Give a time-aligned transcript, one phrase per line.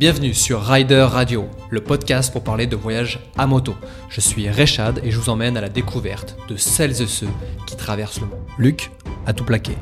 [0.00, 3.74] Bienvenue sur Rider Radio, le podcast pour parler de voyage à moto.
[4.08, 7.28] Je suis Rechad et je vous emmène à la découverte de celles et ceux
[7.66, 8.38] qui traversent le monde.
[8.56, 8.90] Luc
[9.26, 9.76] a tout plaqué.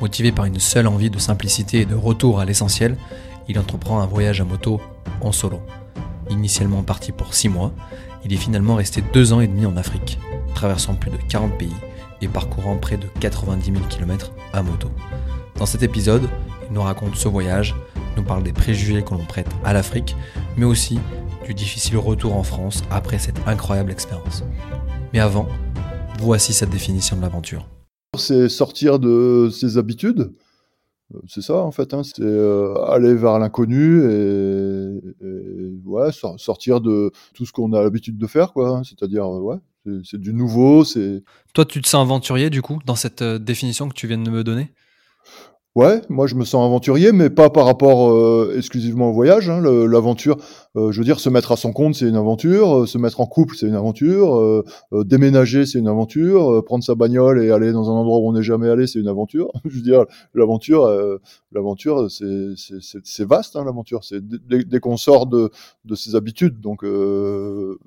[0.00, 2.96] Motivé par une seule envie de simplicité et de retour à l'essentiel,
[3.46, 4.80] il entreprend un voyage à moto
[5.20, 5.62] en solo.
[6.30, 7.72] Initialement parti pour 6 mois,
[8.24, 10.18] il est finalement resté 2 ans et demi en Afrique,
[10.56, 11.76] traversant plus de 40 pays
[12.20, 14.90] et parcourant près de 90 000 km à moto.
[15.58, 16.28] Dans cet épisode,
[16.68, 17.76] il nous raconte ce voyage,
[18.16, 20.16] nous parle des préjugés que l'on prête à l'Afrique,
[20.56, 20.98] mais aussi
[21.46, 24.44] du difficile retour en France après cette incroyable expérience.
[25.12, 25.48] Mais avant,
[26.18, 27.66] voici sa définition de l'aventure.
[28.16, 30.32] C'est sortir de ses habitudes.
[31.14, 32.02] Euh, c'est ça en fait, hein.
[32.02, 35.00] c'est euh, aller vers l'inconnu et,
[35.84, 38.68] ouais, sortir de tout ce qu'on a l'habitude de faire, quoi.
[38.68, 38.82] Hein.
[38.84, 39.56] C'est-à-dire, euh, ouais,
[40.04, 40.84] c'est du nouveau.
[40.84, 41.22] C'est.
[41.54, 44.44] Toi, tu te sens aventurier du coup dans cette définition que tu viens de me
[44.44, 44.72] donner?
[45.76, 49.48] Ouais, moi je me sens aventurier, mais pas par rapport euh, exclusivement au voyage.
[49.48, 49.60] Hein.
[49.60, 50.36] L'aventure,
[50.74, 52.80] euh, je veux dire, se mettre à son compte, c'est une aventure.
[52.80, 54.64] Euh, se mettre en couple, c'est une aventure.
[54.92, 56.64] déménager, c'est une aventure.
[56.64, 59.06] prendre sa bagnole et aller dans un endroit où on n'est jamais allé, c'est une
[59.06, 59.52] aventure.
[59.64, 60.90] je veux dire, l'aventure,
[61.52, 63.54] l'aventure, c'est vaste.
[63.54, 65.50] Hein, l'aventure, c'est dès, dès qu'on sort de,
[65.84, 66.60] de ses habitudes.
[66.60, 67.78] Donc il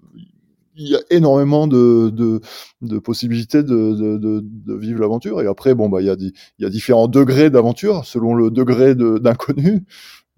[0.75, 2.41] y a énormément de, de,
[2.81, 5.41] de possibilités de, de, de vivre l'aventure.
[5.41, 8.49] Et après, bon, bah, il y a, il y a différents degrés d'aventure selon le
[8.49, 9.85] degré d'inconnu.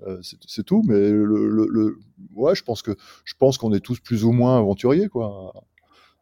[0.06, 0.84] Euh, c'est tout.
[0.86, 2.00] Mais le, le,
[2.34, 2.92] ouais, je pense que
[3.24, 5.54] je pense qu'on est tous plus ou moins aventuriers, quoi.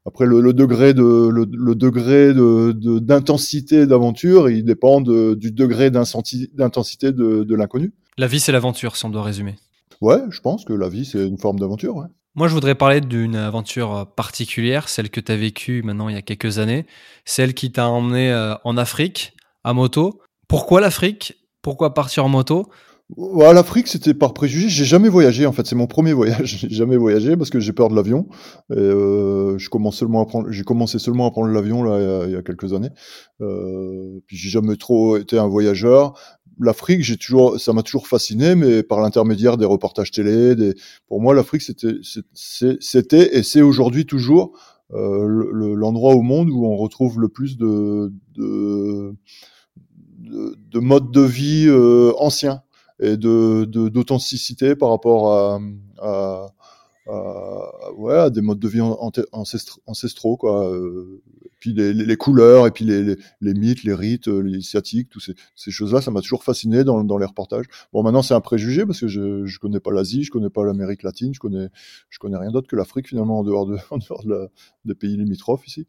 [0.05, 7.43] Après, le, degré de le, degré de d'intensité d'aventure, il dépend du degré d'intensité de,
[7.43, 7.93] de l'inconnu.
[8.17, 9.55] La vie, c'est l'aventure, si on doit résumer.
[10.01, 11.95] Ouais, je pense que la vie, c'est une forme d'aventure.
[11.95, 12.07] Ouais.
[12.35, 16.15] Moi, je voudrais parler d'une aventure euh, particulière, celle que tu as vécue maintenant il
[16.15, 16.87] y a quelques années,
[17.25, 20.19] celle qui t'a emmené euh, en Afrique à moto.
[20.47, 21.35] Pourquoi l'Afrique?
[21.61, 22.69] Pourquoi partir en moto?
[23.17, 24.67] L'Afrique, c'était par préjugé.
[24.67, 25.45] J'ai jamais voyagé.
[25.45, 26.57] En fait, c'est mon premier voyage.
[26.61, 28.27] J'ai jamais voyagé parce que j'ai peur de l'avion.
[28.71, 30.49] Euh, prendre.
[30.49, 31.85] J'ai commencé seulement à prendre l'avion
[32.25, 32.89] il y, a, quelques années.
[33.39, 36.17] Puis j'ai jamais trop été un voyageur
[36.59, 40.73] l'Afrique, j'ai toujours, ça m'a toujours fasciné, mais par l'intermédiaire des reportages télé, des,
[41.07, 41.95] pour moi, l'Afrique, c'était,
[42.79, 44.57] c'était et c'est aujourd'hui toujours
[44.93, 49.15] euh, l'endroit au monde où on retrouve le plus de, de,
[50.19, 52.61] de, modes de vie euh, anciens
[52.99, 55.59] et de, d'authenticité par rapport à,
[55.99, 56.47] à,
[57.07, 58.81] à des modes de vie
[59.31, 60.69] ancestraux, quoi.
[60.69, 61.21] Euh,
[61.63, 65.23] puis les, couleurs, et puis les, les, mythes, les rites, euh, les sciatiques, toutes
[65.55, 67.67] ces, choses-là, ça m'a toujours fasciné dans, dans les reportages.
[67.93, 70.65] Bon, maintenant c'est un préjugé parce que je, je connais pas l'Asie, je connais pas
[70.65, 71.69] l'Amérique latine, je connais,
[72.09, 74.49] je connais rien d'autre que l'Afrique finalement en dehors de, en dehors de
[74.83, 75.87] des pays limitrophes ici.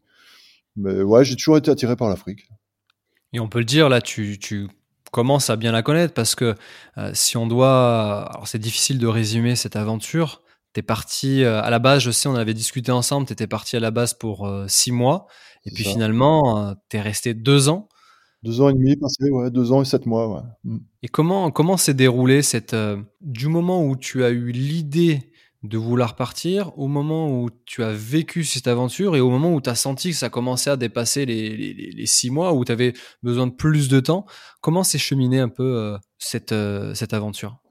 [0.77, 2.47] Mais ouais, j'ai toujours été attiré par l'Afrique.
[3.33, 4.69] Et on peut le dire là, tu, tu
[5.11, 6.55] commences à bien la connaître parce que
[6.97, 10.41] euh, si on doit, alors c'est difficile de résumer cette aventure.
[10.75, 13.25] T'es parti euh, à la base, je sais, on avait discuté ensemble.
[13.25, 15.25] T'étais parti à la base pour six mois.
[15.65, 17.87] Et puis finalement, euh, tu es resté deux ans.
[18.43, 20.27] Deux ans et demi passé, ouais, deux ans et sept mois.
[20.27, 20.41] Ouais.
[20.65, 20.77] Mm.
[21.01, 25.31] Et comment comment s'est déroulé cette euh, du moment où tu as eu l'idée
[25.63, 29.61] de vouloir partir, au moment où tu as vécu cette aventure et au moment où
[29.61, 32.73] tu as senti que ça commençait à dépasser les, les, les six mois, où tu
[32.73, 32.91] avais
[33.23, 34.25] besoin de plus de temps,
[34.59, 36.53] comment s'est cheminé un peu euh, cette,
[36.93, 37.64] cette aventure?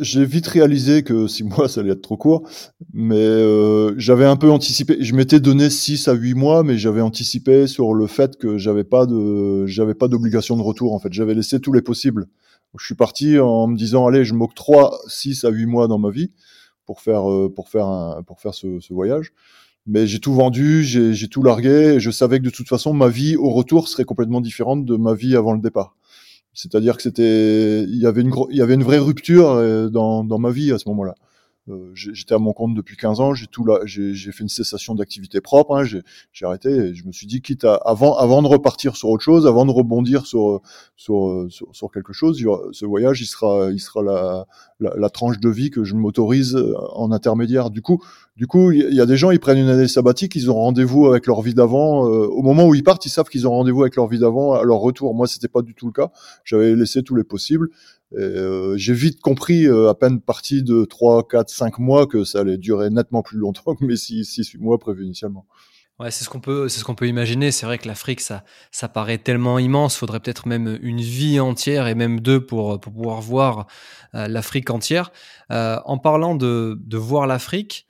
[0.00, 2.48] J'ai vite réalisé que six mois, ça allait être trop court,
[2.92, 4.96] mais euh, j'avais un peu anticipé.
[5.00, 8.84] Je m'étais donné six à huit mois, mais j'avais anticipé sur le fait que j'avais
[8.84, 10.94] pas de, j'avais pas d'obligation de retour.
[10.94, 12.26] En fait, j'avais laissé tous les possibles.
[12.78, 16.10] Je suis parti en me disant, allez, je m'octroie six à huit mois dans ma
[16.10, 16.30] vie
[16.86, 19.32] pour faire, euh, pour faire un, pour faire ce, ce voyage.
[19.86, 21.94] Mais j'ai tout vendu, j'ai tout largué.
[21.94, 24.96] Et je savais que de toute façon, ma vie au retour serait complètement différente de
[24.96, 25.96] ma vie avant le départ.
[26.52, 30.24] C'est-à-dire que c'était, il y avait une, il y avait une vraie rupture euh, dans,
[30.24, 31.14] dans ma vie à ce moment-là.
[31.70, 34.94] Euh, j'étais à mon compte depuis 15 ans, j'ai tout là, j'ai fait une cessation
[34.94, 38.48] d'activité propre, hein, j'ai arrêté et je me suis dit quitte à avant avant de
[38.48, 40.60] repartir sur autre chose, avant de rebondir sur
[40.96, 44.46] sur sur, quelque chose, ce voyage il sera il sera la,
[44.80, 46.56] la, la tranche de vie que je m'autorise
[46.94, 47.70] en intermédiaire.
[47.70, 48.02] Du coup
[48.36, 51.06] du coup il y a des gens ils prennent une année sabbatique, ils ont rendez-vous
[51.06, 52.06] avec leur vie d'avant.
[52.06, 54.54] Euh, au moment où ils partent, ils savent qu'ils ont rendez-vous avec leur vie d'avant
[54.54, 55.14] à leur retour.
[55.14, 56.10] Moi c'était pas du tout le cas.
[56.44, 57.68] J'avais laissé tous les possibles.
[58.16, 62.40] Euh, j'ai vite compris, euh, à peine parti de 3, 4, 5 mois, que ça
[62.40, 65.46] allait durer nettement plus longtemps que mes 6, 6 mois prévus initialement.
[65.98, 67.50] Ouais, c'est ce qu'on peut, ce qu'on peut imaginer.
[67.50, 69.96] C'est vrai que l'Afrique, ça, ça paraît tellement immense.
[69.96, 73.66] Faudrait peut-être même une vie entière et même deux pour, pour pouvoir voir
[74.14, 75.12] euh, l'Afrique entière.
[75.50, 77.86] en parlant de, de voir l'Afrique,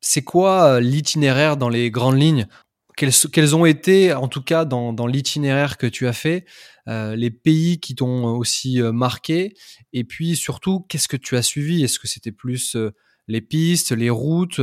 [0.00, 2.46] c'est quoi l'itinéraire dans les grandes lignes?
[2.94, 6.44] Quels, quels, ont été, en tout cas dans, dans l'itinéraire que tu as fait,
[6.88, 9.54] euh, les pays qui t'ont aussi euh, marqué,
[9.92, 11.84] et puis surtout, qu'est-ce que tu as suivi?
[11.84, 12.92] Est-ce que c'était plus euh,
[13.26, 14.60] les pistes, les routes?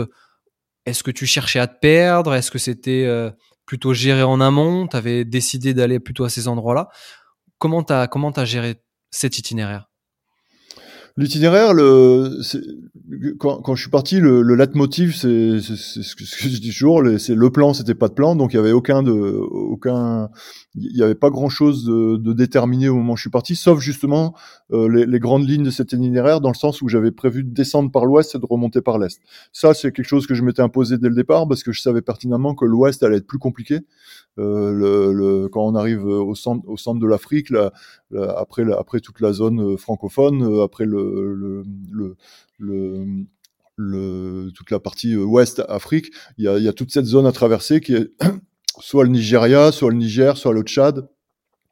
[0.86, 2.34] Est-ce que tu cherchais à te perdre?
[2.34, 3.08] Est-ce que c'était
[3.66, 4.88] plutôt géré en amont?
[4.88, 6.90] Tu avais décidé d'aller plutôt à ces endroits-là.
[7.58, 9.90] Comment tu comment as géré cet itinéraire?
[11.18, 12.42] L'itinéraire, le,
[13.40, 17.36] quand, quand, je suis parti, le, le leitmotiv, c'est ce que je dis toujours, c'est
[17.36, 20.30] le plan, c'était pas de plan, donc il y avait aucun de, aucun,
[20.76, 23.56] il y avait pas grand chose de, de, déterminé au moment où je suis parti,
[23.56, 24.36] sauf justement
[24.74, 27.54] euh, les, les, grandes lignes de cet itinéraire, dans le sens où j'avais prévu de
[27.54, 29.22] descendre par l'ouest et de remonter par l'est.
[29.54, 32.02] Ça, c'est quelque chose que je m'étais imposé dès le départ, parce que je savais
[32.02, 33.80] pertinemment que l'ouest allait être plus compliqué.
[34.38, 37.54] Euh, le, le, quand on arrive au centre, au centre de l'Afrique,
[38.38, 41.64] après, toute la zone euh, francophone, euh, après le,
[44.52, 48.12] toute la partie ouest Afrique, il y a toute cette zone à traverser qui est
[48.80, 51.08] soit le Nigeria, soit le Niger, soit le Tchad,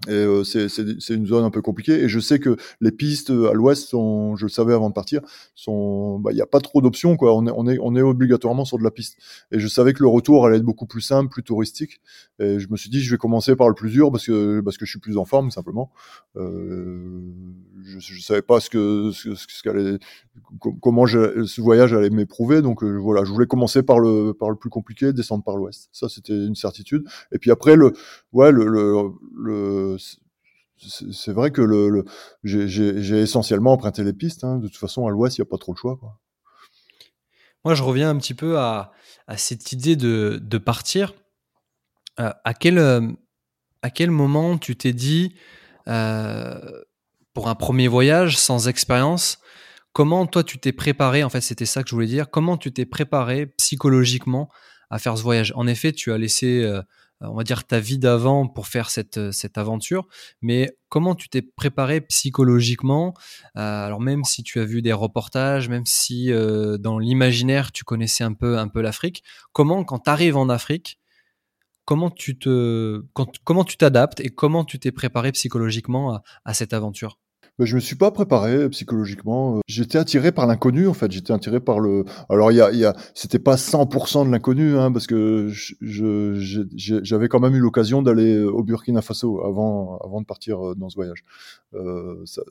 [0.07, 2.03] et euh, c'est une zone un peu compliquée.
[2.03, 4.93] Et je sais que les pistes euh, à l'ouest sont, je le savais avant de
[4.93, 5.21] partir,
[5.55, 7.33] sont, bah, il n'y a pas trop d'options quoi.
[7.35, 9.17] On est, on est, on est obligatoirement sur de la piste.
[9.51, 12.01] Et je savais que le retour allait être beaucoup plus simple, plus touristique.
[12.39, 14.77] Et je me suis dit, je vais commencer par le plus dur parce que parce
[14.77, 15.91] que je suis plus en forme simplement.
[16.35, 17.21] Euh,
[17.83, 19.99] je, je savais pas ce que ce, qu'allait,
[20.81, 22.61] comment ce voyage allait m'éprouver.
[22.61, 25.89] Donc euh, voilà, je voulais commencer par le par le plus compliqué, descendre par l'ouest.
[25.91, 27.03] Ça c'était une certitude.
[27.31, 27.93] Et puis après le,
[28.33, 28.93] ouais le, le,
[29.37, 32.05] le c'est vrai que le,
[32.43, 34.43] j'ai essentiellement emprunté les pistes.
[34.43, 34.57] Hein.
[34.57, 35.99] De toute façon, à l'ouest, il n'y a pas trop le choix.
[37.65, 38.91] Moi, je reviens un petit peu à,
[39.37, 41.13] cette idée de, partir.
[42.19, 43.01] Euh, à, quel, euh,
[43.81, 45.35] à quel moment tu t'es dit,
[45.87, 46.59] euh,
[47.33, 49.39] pour un premier voyage sans expérience,
[49.93, 52.29] comment toi tu t'es préparé En fait, c'était ça que je voulais dire.
[52.29, 54.49] Comment tu t'es préparé psychologiquement
[54.89, 55.53] à faire ce voyage?
[55.55, 56.69] En effet, tu as laissé
[57.23, 60.07] on va dire, ta vie d'avant pour faire cette, euh, cette aventure,
[60.41, 63.13] mais comment tu t'es préparé psychologiquement?
[63.57, 66.31] Euh, Alors même si tu as vu des reportages, même si
[66.79, 70.99] dans l'imaginaire tu connaissais un peu, un peu l'Afrique, comment quand tu arrives en Afrique,
[71.85, 73.03] comment tu te,
[73.43, 77.17] comment tu t'adaptes et comment tu t'es préparé psychologiquement à cette aventure?
[77.59, 79.59] Je je me suis pas préparé psychologiquement.
[79.67, 81.11] J'étais attiré par l'inconnu en fait.
[81.11, 82.05] J'étais attiré par le.
[82.29, 82.95] Alors il y a, y a...
[83.13, 85.49] c'était pas 100% de l'inconnu hein, parce que
[85.81, 90.89] j'avais quand même eu l'occasion d'aller au Burkina Faso avant, avant de partir euh, dans
[90.89, 91.23] ce voyage.
[91.73, 92.41] Euh, ça...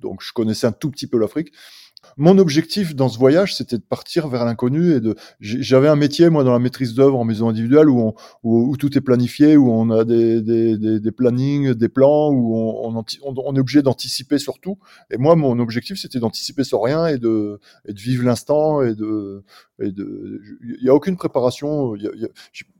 [0.00, 1.52] Donc je connaissais un tout petit peu l'Afrique.
[2.16, 5.14] Mon objectif dans ce voyage, c'était de partir vers l'inconnu et de.
[5.40, 8.96] J'avais un métier moi dans la maîtrise d'œuvre en maison individuelle où, on, où, tout
[8.96, 13.04] est planifié, où on a des, des, des, des plannings, des plans, où on, on,
[13.24, 14.78] on est obligé d'anticiper sur tout.
[15.10, 18.94] Et moi, mon objectif, c'était d'anticiper sur rien et de, et de vivre l'instant et
[18.94, 19.44] de.
[19.80, 20.40] Et de.
[20.62, 21.94] Il y a aucune préparation.
[21.94, 22.10] Il y a,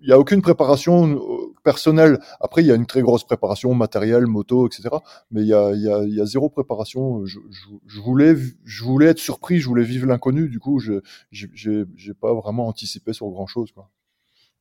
[0.01, 1.21] il y a aucune préparation
[1.69, 2.19] personnelle.
[2.41, 4.89] Après, il y a une très grosse préparation matérielle, moto, etc.
[5.31, 7.27] Mais il y a, il y a, il y a zéro préparation.
[7.27, 8.35] Je, je, je voulais,
[8.65, 10.49] je voulais être surpris, je voulais vivre l'inconnu.
[10.49, 13.71] Du coup, je j'ai pas vraiment anticipé sur grand chose.
[13.73, 13.91] Quoi.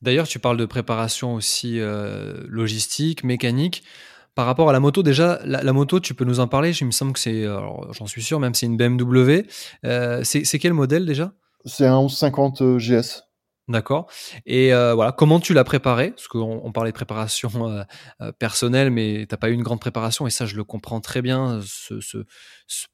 [0.01, 3.83] D'ailleurs, tu parles de préparation aussi euh, logistique, mécanique.
[4.35, 6.77] Par rapport à la moto, déjà, la, moto, tu peux nous en parler?
[6.77, 9.47] Il me semble que c'est, j'en suis sûr, même c'est une BMW.
[9.85, 11.31] Euh, c'est quel modèle déjà?
[11.65, 13.26] C'est un 1150 GS.
[13.67, 14.09] D'accord.
[14.45, 16.11] Et euh, voilà, comment tu l'as préparé?
[16.11, 17.83] Parce qu'on on parlait de préparation euh,
[18.21, 21.21] euh, personnelle, mais t'as pas eu une grande préparation, et ça, je le comprends très
[21.21, 21.59] bien.
[21.65, 22.19] Ce, ce,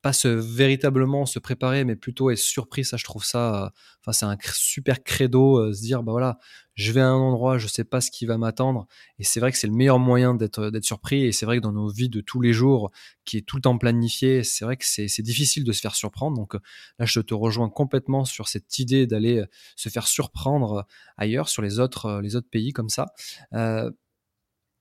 [0.01, 2.85] pas se véritablement se préparer, mais plutôt être surpris.
[2.85, 3.71] Ça, je trouve ça.
[4.01, 6.39] Enfin, c'est un super credo, se dire, bah voilà,
[6.75, 8.87] je vais à un endroit, je sais pas ce qui va m'attendre.
[9.19, 11.23] Et c'est vrai que c'est le meilleur moyen d'être d'être surpris.
[11.25, 12.91] Et c'est vrai que dans nos vies de tous les jours,
[13.25, 16.37] qui est tout le temps planifié, c'est vrai que c'est difficile de se faire surprendre.
[16.37, 16.55] Donc
[16.99, 19.43] là, je te rejoins complètement sur cette idée d'aller
[19.75, 20.85] se faire surprendre
[21.17, 23.13] ailleurs, sur les autres les autres pays comme ça.
[23.53, 23.89] Euh,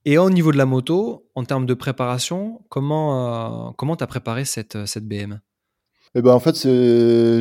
[0.05, 4.45] et au niveau de la moto, en termes de préparation, comment euh, comment t'as préparé
[4.45, 5.41] cette cette BM
[6.15, 6.57] eh ben en fait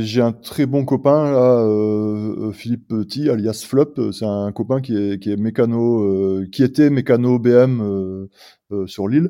[0.02, 4.12] j'ai un très bon copain euh, euh Philippe Petit alias Flop.
[4.14, 8.30] C'est un copain qui est qui est mécano, euh, qui était mécano BM euh,
[8.72, 9.30] euh sur l'île.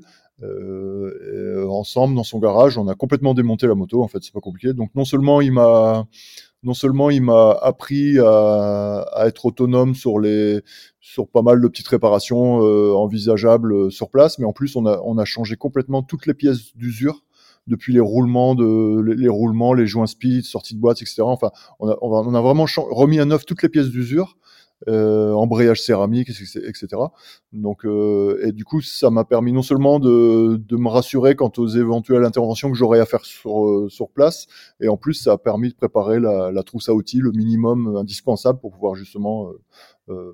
[1.70, 4.04] ensemble dans son garage, on a complètement démonté la moto.
[4.04, 4.74] En fait, c'est pas compliqué.
[4.74, 6.06] Donc non seulement il m'a
[6.64, 10.62] non seulement il m'a appris à, à, être autonome sur les
[11.00, 12.58] sur pas mal de petites réparations
[12.98, 16.76] envisageables sur place, mais en plus on a on a changé complètement toutes les pièces
[16.76, 17.24] d'usure
[17.68, 21.22] depuis les roulements, de, les, roulements, les joints speed, sorties de boîte, etc.
[21.22, 24.38] Enfin, on a, on a vraiment remis à neuf toutes les pièces d'usure.
[24.88, 26.88] Euh, embrayage céramique, etc.
[27.54, 31.52] Donc, euh, et du coup, ça m'a permis non seulement de, de, me rassurer quant
[31.58, 34.48] aux éventuelles interventions que j'aurais à faire sur, euh, sur place,
[34.80, 37.96] et en plus, ça a permis de préparer la, la trousse à outils, le minimum
[37.96, 39.54] indispensable pour pouvoir justement euh,
[40.10, 40.34] euh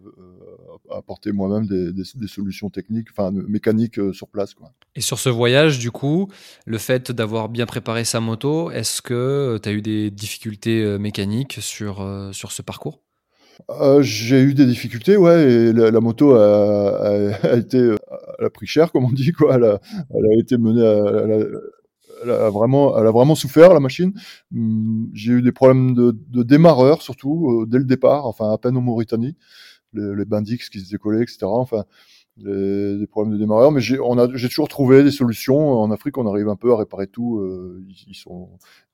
[0.92, 4.54] apporter moi-même des, des, des, solutions techniques, enfin mécaniques sur place.
[4.54, 4.72] Quoi.
[4.96, 6.30] Et sur ce voyage, du coup,
[6.66, 11.58] le fait d'avoir bien préparé sa moto, est-ce que tu as eu des difficultés mécaniques
[11.60, 13.02] sur, sur ce parcours?
[13.70, 18.46] Euh, j'ai eu des difficultés, ouais, et la, la moto a, a, a, été, elle
[18.46, 19.56] a pris cher, comme on dit, quoi.
[19.56, 19.80] Elle a,
[20.16, 21.58] elle a été menée, à, elle,
[22.24, 24.14] elle a vraiment, elle a vraiment souffert la machine.
[24.56, 28.58] Hum, j'ai eu des problèmes de, de démarreur surtout euh, dès le départ, enfin à
[28.58, 29.36] peine en Mauritanie,
[29.94, 31.40] les, les Bendix qui se décollaient, etc.
[31.44, 31.86] Enfin,
[32.38, 35.80] des, des problèmes de démarreur, mais j'ai, on a, j'ai toujours trouvé des solutions.
[35.82, 37.40] En Afrique, on arrive un peu à réparer tout.
[37.40, 38.50] Euh, ils, sont,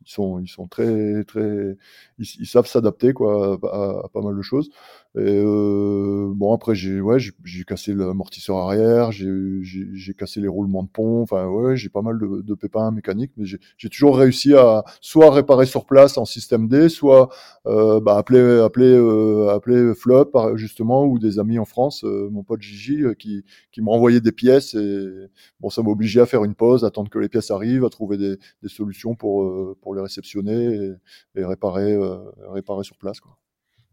[0.06, 1.78] ils sont, ils sont très, très,
[2.20, 4.70] ils, savent s'adapter quoi à, pas mal de choses.
[5.15, 9.29] Et euh, bon après j'ai, ouais, j'ai, cassé l'amortisseur arrière, j'ai,
[9.62, 11.22] j'ai, cassé les roulements de pont.
[11.22, 15.29] Enfin ouais, j'ai pas mal de, de pépins mécaniques, mais j'ai, toujours réussi à soit
[15.29, 17.29] réparer sur place en système D, soit
[17.67, 22.62] euh, bah, appeler, appeler, euh, appeler Flop justement ou des amis en France, mon pote
[22.62, 25.29] Gigi qui, qui me renvoyait des pièces et
[25.60, 28.38] bon ça m'obligeait à faire une pause, attendre que les pièces arrivent, à trouver des,
[28.63, 30.74] des solutions pour pour les réceptionner
[31.36, 31.96] et, et réparer,
[32.50, 33.20] réparer sur place.
[33.20, 33.38] Quoi.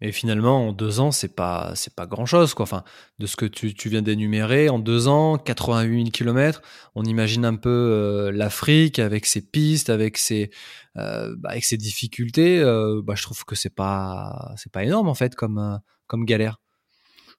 [0.03, 2.63] Et finalement, en deux ans, c'est pas c'est pas grand chose quoi.
[2.63, 2.85] Enfin,
[3.19, 6.63] de ce que tu, tu viens d'énumérer, en deux ans, 88 000 kilomètres,
[6.95, 10.51] on imagine un peu euh, l'Afrique avec ses pistes, avec ses
[10.97, 12.61] euh, bah, avec ses difficultés.
[12.61, 16.59] Euh, bah, je trouve que c'est pas c'est pas énorme en fait comme comme galère.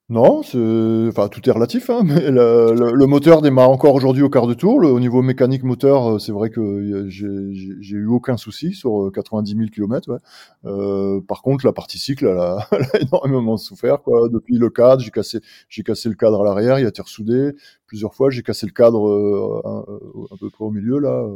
[0.08, 4.28] Non, enfin tout est relatif, hein, mais le, le, le, moteur démarre encore aujourd'hui au
[4.28, 4.80] quart de tour.
[4.80, 9.56] Le, au niveau mécanique moteur, euh, c'est vrai que j'ai eu aucun souci sur 90
[9.56, 10.12] 000 km.
[10.12, 10.18] Ouais.
[10.66, 14.02] Euh, par contre, la partie cycle, elle a, elle a énormément souffert.
[14.02, 14.28] Quoi.
[14.28, 17.52] Depuis le cadre, j'ai cassé, j'ai cassé le cadre à l'arrière, il a été ressoudé
[17.86, 18.28] plusieurs fois.
[18.28, 19.84] J'ai cassé le cadre euh, un,
[20.32, 21.26] un, peu près au milieu là.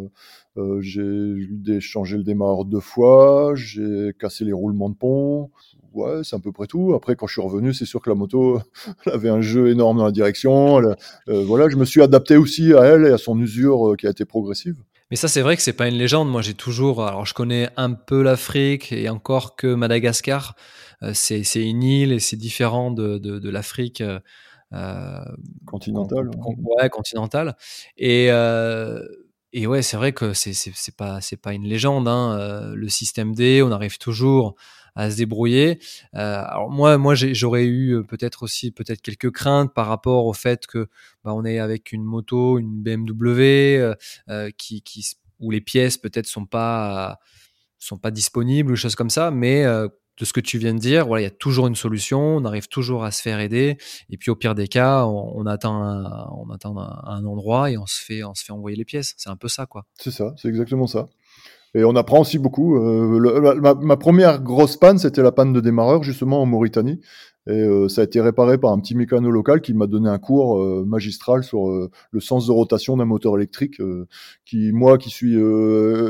[0.59, 3.53] Euh, j'ai changé le démarreur deux fois.
[3.55, 5.51] J'ai cassé les roulements de pont
[5.97, 6.95] ouais, c'est à peu près tout.
[6.95, 8.61] Après, quand je suis revenu, c'est sûr que la moto
[9.07, 10.79] elle avait un jeu énorme dans la direction.
[10.79, 10.97] Elle,
[11.29, 14.07] euh, voilà, je me suis adapté aussi à elle et à son usure euh, qui
[14.07, 14.77] a été progressive.
[15.11, 16.29] Mais ça, c'est vrai que c'est pas une légende.
[16.29, 20.57] Moi, j'ai toujours, alors je connais un peu l'Afrique et encore que Madagascar,
[21.03, 24.03] euh, c'est une île et c'est différent de, de, de l'Afrique.
[24.73, 25.25] Euh,
[25.65, 26.29] continentale.
[26.37, 27.57] Ouais, continentale.
[27.97, 29.01] Et euh,
[29.53, 32.09] et ouais, c'est vrai que c'est c'est pas c'est pas une légende.
[32.09, 32.73] Hein.
[32.75, 34.57] Le système D, on arrive toujours
[34.97, 35.79] à se débrouiller.
[36.15, 40.33] Euh, alors moi, moi, j'aurais eu euh, peut-être aussi peut-être quelques craintes par rapport au
[40.33, 40.89] fait que
[41.23, 43.95] bah, on est avec une moto, une BMW
[44.29, 45.07] euh, qui, qui
[45.39, 47.19] où les pièces peut-être sont pas
[47.79, 51.07] sont pas disponibles ou choses comme ça, mais de ce que tu viens de dire,
[51.07, 53.77] voilà, il y a toujours une solution, on arrive toujours à se faire aider,
[54.09, 57.71] et puis au pire des cas, on, on attend, un, on attend un, un, endroit
[57.71, 59.15] et on se fait, on se fait envoyer les pièces.
[59.19, 59.85] C'est un peu ça, quoi.
[59.99, 61.11] C'est ça, c'est exactement ça.
[61.77, 62.79] Et on apprend aussi beaucoup.
[62.79, 67.01] Euh, ma, première grosse panne, c'était la panne de démarreur, justement en Mauritanie.
[67.49, 70.19] Et euh, ça a été réparé par un petit mécano local qui m'a donné un
[70.19, 74.09] cours euh, magistral sur euh, le sens de rotation d'un moteur électrique, euh,
[74.47, 75.35] qui moi qui suis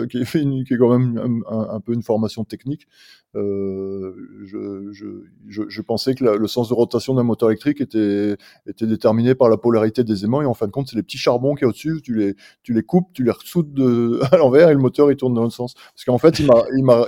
[0.08, 2.86] qui, est qui est quand même un peu une formation technique,
[3.36, 8.86] je, je, je, je, pensais que le sens de rotation d'un moteur électrique était était
[8.86, 11.54] déterminé par la polarité des aimants et en fin de compte c'est les petits charbons
[11.54, 14.74] qui est au-dessus, tu les tu les coupes, tu les ressoudes de, à l'envers et
[14.74, 15.74] le moteur il tourne dans le sens.
[15.74, 17.06] Parce qu'en fait il m'a il m'a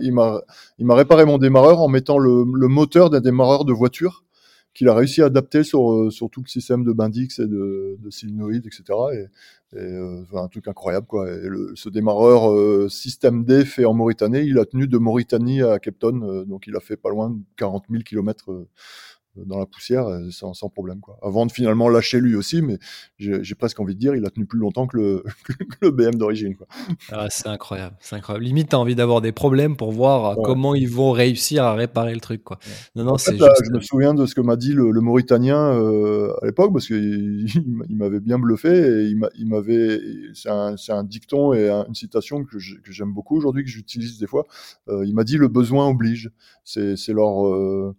[0.00, 0.40] il m'a
[0.78, 4.23] il m'a réparé mon démarreur en mettant le, le moteur d'un démarreur de voiture
[4.74, 7.96] qu'il a réussi à adapter sur, euh, sur tout le système de Bendix et de,
[8.00, 8.82] de etc.
[9.14, 9.26] Et,
[9.76, 11.28] et euh, un truc incroyable, quoi.
[11.30, 15.78] Et ce démarreur euh, système D fait en Mauritanie, il a tenu de Mauritanie à
[15.78, 18.66] Cape euh, donc il a fait pas loin de 40 000 kilomètres
[19.36, 21.18] dans la poussière sans, sans, problème quoi.
[21.22, 22.78] Avant de finalement lâcher lui aussi, mais
[23.18, 26.14] j'ai presque envie de dire il a tenu plus longtemps que le, que le BM
[26.14, 26.54] d'origine.
[27.10, 28.44] Ah, c'est incroyable, c'est incroyable.
[28.44, 30.44] Limite t'as envie d'avoir des problèmes pour voir ouais.
[30.44, 32.58] comment ils vont réussir à réparer le truc quoi.
[32.64, 32.72] Ouais.
[32.96, 33.32] Non non c'est.
[33.32, 33.64] Juste...
[33.64, 36.86] Je me souviens de ce que m'a dit le, le Mauritanien euh, à l'époque parce
[36.86, 37.46] qu'il
[37.88, 40.00] il, m'avait bien bluffé et il m'avait
[40.34, 44.26] c'est un, un, dicton et un, une citation que j'aime beaucoup aujourd'hui que j'utilise des
[44.26, 44.46] fois.
[44.88, 46.30] Euh, il m'a dit le besoin oblige.
[46.64, 47.94] C'est leur euh,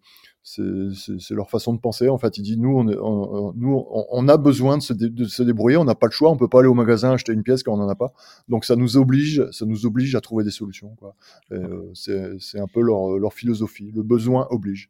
[0.45, 2.07] c'est leur façon de penser.
[2.07, 5.09] En fait, il dit nous, on, est, on, nous, on, a besoin de se, dé,
[5.09, 5.77] de se débrouiller.
[5.77, 6.29] On n'a pas le choix.
[6.29, 8.13] On peut pas aller au magasin acheter une pièce quand on en a pas.
[8.47, 10.95] Donc ça nous oblige, ça nous oblige à trouver des solutions.
[10.99, 11.15] Quoi.
[11.51, 13.91] Euh, c'est un peu leur, leur philosophie.
[13.95, 14.87] Le besoin oblige.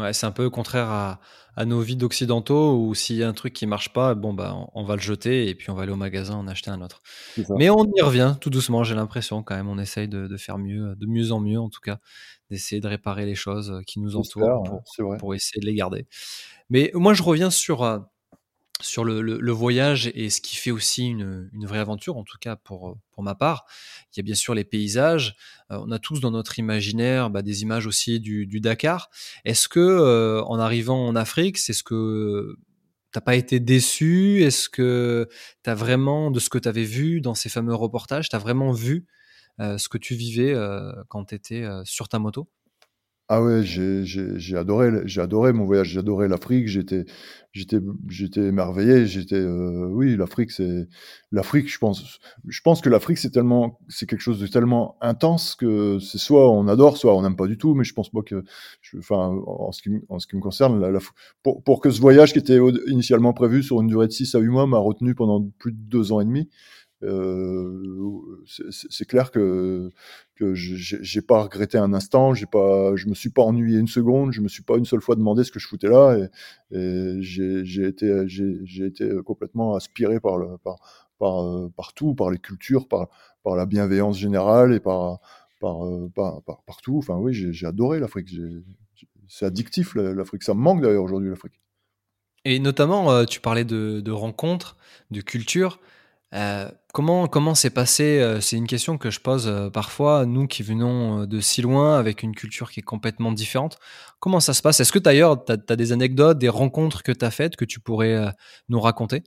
[0.00, 1.20] Ouais, c'est un peu contraire à,
[1.56, 4.56] à nos vies d'occidentaux où s'il y a un truc qui marche pas, bon bah
[4.74, 7.02] on, va le jeter et puis on va aller au magasin en acheter un autre.
[7.50, 9.68] Mais on y revient tout doucement, j'ai l'impression quand même.
[9.68, 11.98] On essaye de, de, faire mieux, de mieux en mieux en tout cas,
[12.50, 14.62] d'essayer de réparer les choses qui nous entourent
[14.96, 16.06] pour, pour, essayer de les garder.
[16.70, 17.98] Mais moi je reviens sur euh,
[18.80, 22.38] sur le, le, voyage et ce qui fait aussi une, une, vraie aventure, en tout
[22.38, 23.66] cas pour, pour ma part.
[24.12, 25.36] Il y a bien sûr les paysages.
[25.70, 29.10] Euh, on a tous dans notre imaginaire bah, des images aussi du, du Dakar.
[29.44, 32.56] Est-ce que euh, en arrivant en Afrique, c'est ce que
[33.12, 34.42] t'as pas été déçu?
[34.42, 35.28] Est-ce que
[35.64, 38.40] tu as vraiment, de ce que tu avais vu dans ces fameux reportages, tu as
[38.40, 39.06] vraiment vu
[39.60, 40.54] euh, ce que tu vivais
[41.08, 42.48] quand tu étais sur ta moto?
[43.32, 47.04] Ah ouais, j'ai adoré j'ai adoré mon voyage, j'ai adoré l'Afrique, j'étais
[47.52, 50.88] j'étais j'étais émerveillé, j'étais euh, oui, l'Afrique c'est
[51.30, 52.18] l'Afrique, je pense
[52.48, 56.50] je pense que l'Afrique c'est tellement c'est quelque chose de tellement intense que c'est soit
[56.50, 58.42] on adore, soit on n'aime pas du tout, mais je pense pas que
[58.98, 60.98] enfin en ce qui en ce qui me concerne
[61.44, 62.58] pour pour que ce voyage qui était
[62.88, 65.78] initialement prévu sur une durée de 6 à 8 mois m'a retenu pendant plus de
[65.78, 66.48] deux ans et demi.
[67.02, 69.90] Euh, c'est clair que
[70.40, 74.32] que j'ai pas regretté un instant, j'ai pas, je me suis pas ennuyé une seconde,
[74.32, 76.16] je me suis pas une seule fois demandé ce que je foutais là,
[76.72, 80.76] et, j'ai été j'ai été complètement aspiré par par
[81.22, 83.08] euh, par tout, par les cultures, par
[83.44, 85.20] par la bienveillance générale et par
[85.60, 86.96] par, euh, par, par partout.
[86.98, 88.30] Enfin oui, j'ai adoré l'Afrique.
[89.28, 90.42] C'est addictif l'Afrique.
[90.42, 91.60] Ça me manque d'ailleurs aujourd'hui l'Afrique.
[92.46, 94.78] Et notamment, tu parlais de, rencontres,
[95.10, 95.78] de culture.
[96.34, 100.46] Euh, comment comment s'est passé euh, C'est une question que je pose euh, parfois, nous
[100.46, 103.78] qui venons de si loin avec une culture qui est complètement différente.
[104.20, 104.80] Comment ça se passe?
[104.80, 107.80] Est-ce que d'ailleurs, tu as, des anecdotes, des rencontres que tu as faites que tu
[107.80, 108.32] pourrais
[108.68, 109.24] nous raconter?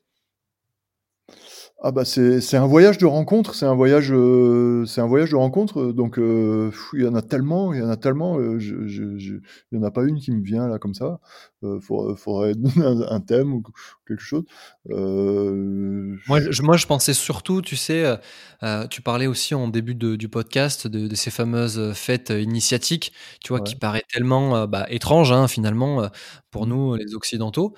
[1.86, 5.36] Ah bah c'est un voyage de rencontre, c'est un voyage euh, c'est un voyage de
[5.36, 5.92] rencontre.
[5.92, 8.38] Donc euh, il y en a tellement, il y en a tellement.
[8.38, 9.36] Euh, je, je, je,
[9.72, 11.20] il y en a pas une qui me vient là comme ça.
[11.64, 13.64] Euh, faudrait, faudrait donner un, un, thème ou
[14.08, 14.44] quelque chose.
[14.86, 18.18] moi, je, moi, je pensais surtout, tu sais,
[18.90, 23.12] tu parlais aussi en début de, du podcast de, de, ces fameuses fêtes initiatiques,
[23.44, 26.10] tu vois, qui paraît tellement bah, étrange hein, finalement
[26.50, 27.76] pour nous les occidentaux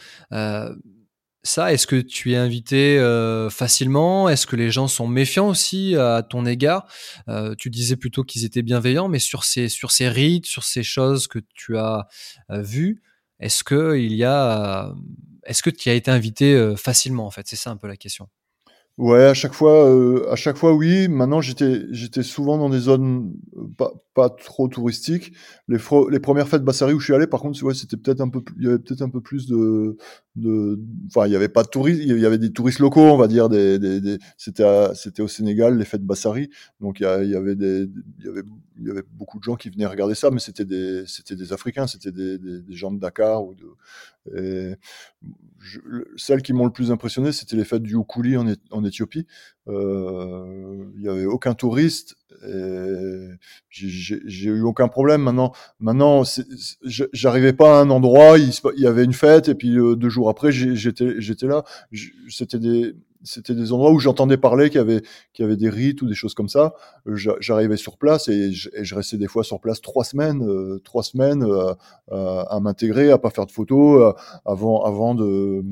[1.45, 4.27] ça, est-ce que tu es invité euh, facilement?
[4.29, 6.87] Est-ce que les gens sont méfiants aussi à ton égard?
[7.29, 10.83] Euh, Tu disais plutôt qu'ils étaient bienveillants, mais sur ces sur ces rites, sur ces
[10.83, 12.07] choses que tu as
[12.51, 13.01] euh, vues,
[13.39, 14.93] est-ce que il y a,
[15.45, 17.47] est-ce que tu as été invité facilement en fait?
[17.47, 18.27] C'est ça un peu la question.
[18.97, 21.07] Ouais, à chaque fois, euh, à chaque fois, oui.
[21.09, 25.33] Maintenant, j'étais, j'étais souvent dans des zones euh, pas, pas trop touristiques.
[25.67, 25.77] Les,
[26.09, 28.41] les premières fêtes Bassari où je suis allé, par contre, ouais, c'était peut-être un peu,
[28.57, 29.97] il y avait peut-être un peu plus de,
[30.37, 33.17] de, enfin, il y avait pas de touristes, il y avait des touristes locaux, on
[33.17, 36.49] va dire, des, des, des c'était, c'était au Sénégal les fêtes Bassari,
[36.79, 38.43] donc il y, avait des, il y avait,
[38.79, 41.51] il y avait beaucoup de gens qui venaient regarder ça, mais c'était des, c'était des
[41.51, 43.65] Africains, c'était des, des, des, gens de Dakar ou de,
[44.37, 44.75] et
[45.59, 45.79] je,
[46.15, 49.27] celles qui m'ont le plus impressionné, c'était les fêtes du Ukuli en, en Éthiopie.
[49.67, 52.15] Euh, il y avait aucun touriste.
[53.69, 55.21] J'ai eu aucun problème.
[55.21, 56.23] Maintenant, maintenant,
[56.83, 60.09] j'arrivais pas à un endroit, il, il, y avait une fête et puis euh, deux
[60.09, 61.63] jours après, j'étais là.
[62.29, 66.13] C'était des c'était des endroits où j'entendais parler qu'il y avait des rites ou des
[66.13, 66.73] choses comme ça.
[67.05, 71.43] J'arrivais sur place et je, restais des fois sur place trois semaines, euh, trois semaines
[71.43, 71.73] euh,
[72.07, 75.63] à m'intégrer, à pas faire de photos, euh, avant avant de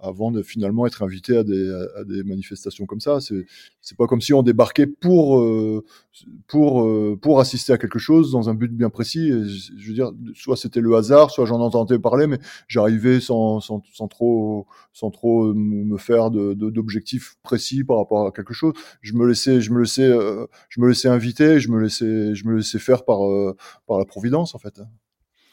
[0.00, 3.20] avant de finalement être invité à des à, des manifestations comme ça.
[3.20, 3.46] C'est
[3.80, 5.42] c'est pas comme si on débarquait pour
[6.48, 6.88] pour
[7.20, 9.30] pour assister à quelque chose dans un but bien précis.
[9.30, 13.82] je, veux dire, soit c'était le hasard, soit j'en entendais parler, mais j'arrivais sans, sans
[13.92, 18.74] sans trop sans trop me faire de objectif précis par rapport à quelque chose.
[19.00, 19.56] Je me laissais,
[21.08, 24.80] inviter, je me laissais, faire par euh, par la providence en fait.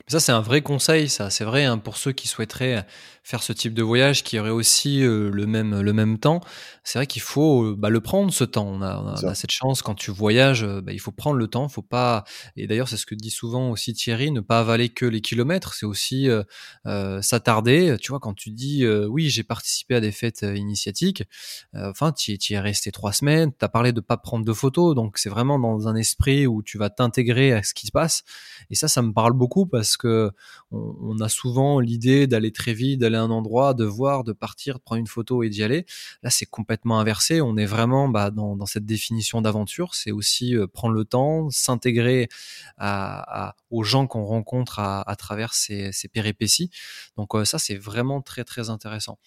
[0.10, 1.30] Ça, c'est un vrai conseil, ça.
[1.30, 2.86] C'est vrai hein, pour ceux qui souhaiteraient
[3.28, 6.40] faire ce type de voyage, qui aurait aussi euh, le même le même temps.
[6.86, 8.66] C'est vrai qu'il faut euh, bah, le prendre ce temps.
[8.66, 11.48] On a, on a, cette chance quand tu voyages, euh, bah, il faut prendre le
[11.50, 11.68] temps.
[11.68, 12.24] Faut pas.
[12.56, 15.74] Et d'ailleurs, c'est ce que dit souvent aussi Thierry, ne pas avaler que les kilomètres.
[15.74, 17.98] C'est aussi euh, s'attarder.
[18.02, 21.24] Tu vois, quand tu dis oui, j'ai participé à des fêtes initiatiques.
[21.74, 23.52] Enfin, tu y es resté trois semaines.
[23.52, 26.64] Tu as parlé de pas prendre de photos, donc c'est vraiment dans un esprit où
[26.64, 28.24] tu vas t'intégrer à ce qui se passe.
[28.70, 33.18] Et ça, ça me parle beaucoup parce on, a souvent l'idée d'aller très vite, d'aller
[33.18, 35.86] à un endroit, de voir, de partir, de prendre une photo et d'y aller.
[36.24, 37.42] Là, c'est complètement inversé.
[37.42, 39.96] On est vraiment bah, dans, cette définition d'aventure.
[39.96, 42.28] C'est aussi euh, prendre le temps, s'intégrer
[43.70, 46.70] aux gens qu'on rencontre à, travers ces, péripéties.
[47.18, 49.20] Donc euh, ça, c'est vraiment très très intéressant.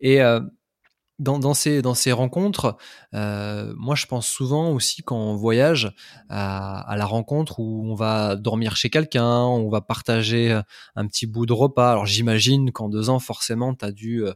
[0.00, 0.40] Et euh,
[1.22, 2.76] dans, ces, rencontres,
[3.14, 5.94] euh, moi je pense souvent aussi quand on voyage
[6.28, 10.62] à, la rencontre où on va dormir chez quelqu'un, on va partager euh,
[10.96, 11.92] un petit bout de repas.
[11.92, 14.32] Alors j'imagine qu'en deux ans, forcément, tu as dû euh,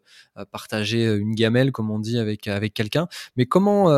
[0.52, 3.08] partager une gamelle, comme on dit, avec, quelqu'un.
[3.36, 3.90] Mais comment,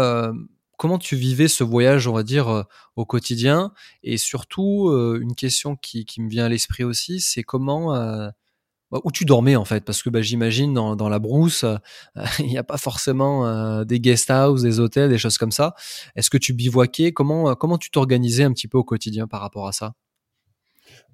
[0.77, 2.65] comment tu vivais ce voyage, on va dire,
[2.97, 3.73] au quotidien?
[4.03, 8.31] Et surtout, une question qui me vient à l'esprit aussi, c'est comment
[8.91, 11.77] bah, où tu dormais en fait Parce que bah, j'imagine dans, la brousse, euh,
[12.39, 15.75] il n'y a pas forcément euh, des guest house, des hôtels, des choses comme ça.
[16.17, 17.13] Est-ce que tu bivouaquais?
[17.13, 19.93] Comment, euh, comment tu t'organisais un petit peu au quotidien par rapport à ça?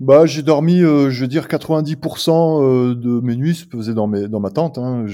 [0.01, 4.77] Bah, j'ai dormi, je veux dire, 90% de mes nuits se faisaient dans, ma tente.
[4.77, 5.07] Hein.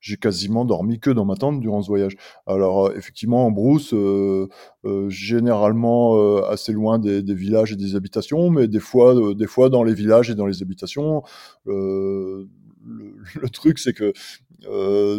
[0.00, 2.16] J'ai quasiment dormi que dans ma tente durant ce voyage.
[2.46, 4.48] Alors euh, effectivement en brousse, euh,
[4.84, 9.84] euh, généralement assez loin des, villages et des habitations, mais des fois, des fois dans
[9.84, 11.22] les villages et dans les habitations.
[13.42, 14.12] Le, truc, c'est que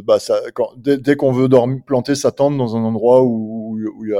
[0.01, 0.17] bah,
[0.77, 1.47] dès, qu'on veut
[1.85, 4.13] planter sa tente dans un endroit où il y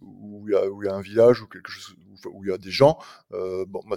[0.00, 1.94] où y où il y a un village ou quelque chose
[2.32, 2.98] où il y a des gens.
[3.32, 3.96] Euh, bon, bah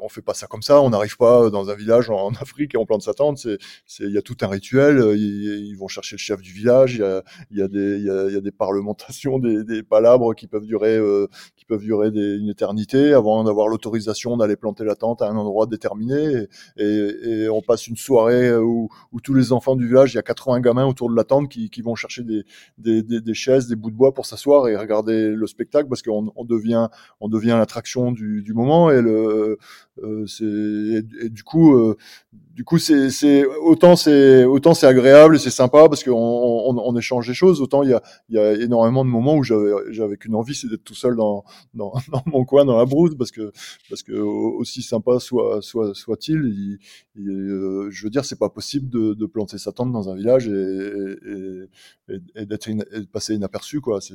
[0.00, 0.80] on fait pas ça comme ça.
[0.80, 3.38] On n'arrive pas dans un village en, Afrique et on plante sa tente.
[3.38, 3.58] C'est,
[4.00, 5.02] il y a tout un rituel.
[5.16, 6.94] Ils, ils, vont chercher le chef du village.
[6.94, 10.34] Il y a, il y a des, il y a, des parlementations, des, des, palabres
[10.34, 14.84] qui peuvent durer, euh, qui peuvent durer des, une éternité avant d'avoir l'autorisation d'aller planter
[14.84, 16.46] la tente à un endroit déterminé.
[16.76, 20.18] Et, et, on passe une soirée où, où, tous les enfants du village, il y
[20.18, 22.44] a 80 gamins autour de la tente qui, qui vont chercher des,
[22.78, 26.32] des, des, chaises, des bouts de bois pour s'asseoir et regarder le spectacle parce qu'on
[26.34, 26.88] on devient,
[27.28, 29.58] devient l'attraction du, du, moment et le
[30.02, 31.96] euh, c'est et, du coup euh,
[32.32, 36.96] du coup c'est c'est autant c'est autant c'est agréable c'est sympa parce qu'on on, on,
[36.96, 39.70] échange des choses autant il y a il y a énormément de moments où j'avais
[39.90, 43.14] j'avais qu'une envie c'est d'être tout seul dans, dans, dans mon coin dans la brousse
[43.16, 43.52] parce que
[43.88, 46.78] parce que aussi sympa soit soit soit-il
[47.18, 50.48] euh, je veux dire c'est pas possible de, de planter sa tente dans un village
[50.48, 51.64] et
[52.08, 54.00] et, et d'être de passer inaperçu quoi.
[54.00, 54.14] C'est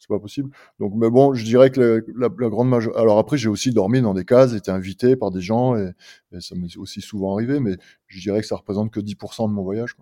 [0.00, 0.50] c'est pas possible.
[0.80, 2.98] Donc, mais bon, je dirais que la, grande majorité.
[2.98, 5.92] Alors après, j'ai aussi dormi dans des cases, été invité par des gens, et,
[6.40, 9.62] ça m'est aussi souvent arrivé, mais je dirais que ça représente que 10% de mon
[9.62, 9.94] voyage.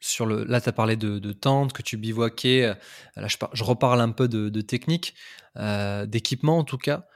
[0.00, 2.66] Sur le, là, tu as parlé de, de tentes, que tu bivouaquais.
[2.66, 2.74] Euh,
[3.16, 5.14] là, je, je reparle un peu de, technique,
[5.56, 7.06] euh, d'équipement en tout cas.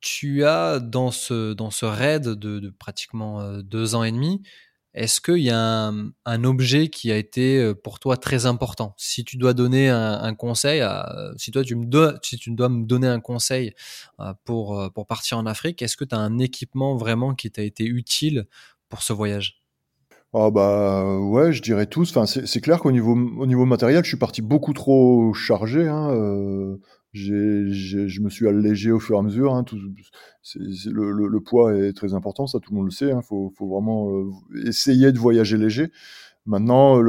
[0.00, 4.42] Tu as dans ce, dans ce raid de, de pratiquement euh, deux ans et demi,
[4.96, 5.92] est-ce qu'il y a
[6.24, 8.94] un, objet qui a été euh, pour toi très important?
[8.96, 10.82] Si tu dois donner un, conseil,
[11.36, 13.74] si toi tu me dois, si tu dois me donner un conseil
[14.20, 17.62] euh, pour, euh, partir en Afrique, est-ce que tu as un équipement vraiment qui t'a
[17.62, 18.46] été utile
[18.88, 19.60] pour ce voyage?
[20.32, 22.10] Ah bah ouais, je dirais tous.
[22.16, 25.86] Enfin, c'est clair qu'au niveau au niveau matériel, je suis parti beaucoup trop chargé.
[25.86, 26.78] Hein,
[27.16, 29.54] je me suis allégé au fur et à mesure.
[29.54, 33.06] Hein, tout, le, le, le, poids est très important, ça tout le monde le sait.
[33.08, 34.30] Il hein, faut, faut, vraiment euh,
[34.66, 35.90] essayer de voyager léger.
[36.46, 37.00] Maintenant,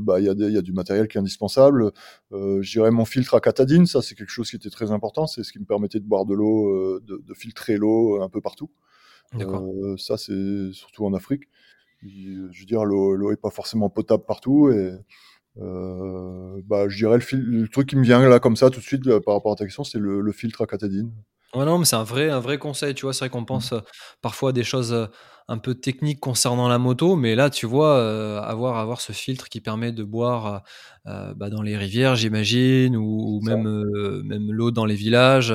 [0.00, 1.92] bah, il y, a y a du matériel qui est indispensable.
[2.32, 5.28] Euh, je dirais mon filtre à catadine, ça c'est quelque chose qui était très important.
[5.28, 8.28] C'est ce qui me permettait de boire de l'eau, euh, de, de, filtrer l'eau un
[8.28, 8.70] peu partout.
[9.34, 11.44] Euh, ça c'est surtout en Afrique.
[12.02, 14.92] Je veux dire, l'eau est pas forcément potable partout et
[15.60, 18.84] euh, bah, je dirais le, le, truc qui me vient là comme ça tout de
[18.84, 21.10] suite par rapport à ta question, c'est le, le, filtre à catadine.
[21.54, 23.14] Ouais, non, mais c'est un vrai, un vrai conseil, tu vois.
[23.14, 23.82] C'est vrai qu'on pense mmh.
[24.20, 25.08] parfois à des choses
[25.48, 29.48] un peu techniques concernant la moto, mais là, tu vois, euh, avoir, avoir ce filtre
[29.48, 30.64] qui permet de boire
[31.06, 33.62] euh, bah, dans les rivières, j'imagine, ou, ou même,
[34.24, 35.54] même l'eau dans les villages.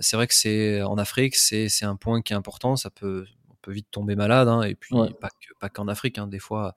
[0.00, 2.76] c'est vrai que c'est en Afrique, c'est un point qui est important.
[2.76, 3.26] Ça peut
[3.64, 4.94] peut vite tomber malade, hein, et puis
[5.60, 6.74] pas qu'en Afrique, hein, des fois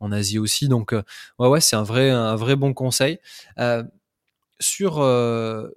[0.00, 0.68] en Asie aussi.
[0.68, 1.02] Donc euh,
[1.38, 3.18] ouais, ouais, c'est un vrai, un vrai bon conseil.
[3.58, 3.84] Euh,
[4.58, 5.68] sur euh,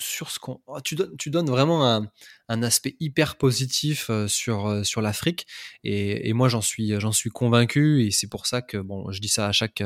[0.00, 2.08] sur ce qu'on, oh, tu donnes, tu donnes vraiment un,
[2.48, 5.46] un aspect hyper positif sur sur l'Afrique,
[5.82, 9.20] et, et, moi j'en suis j'en suis convaincu, et c'est pour ça que bon, je
[9.20, 9.82] dis ça à chaque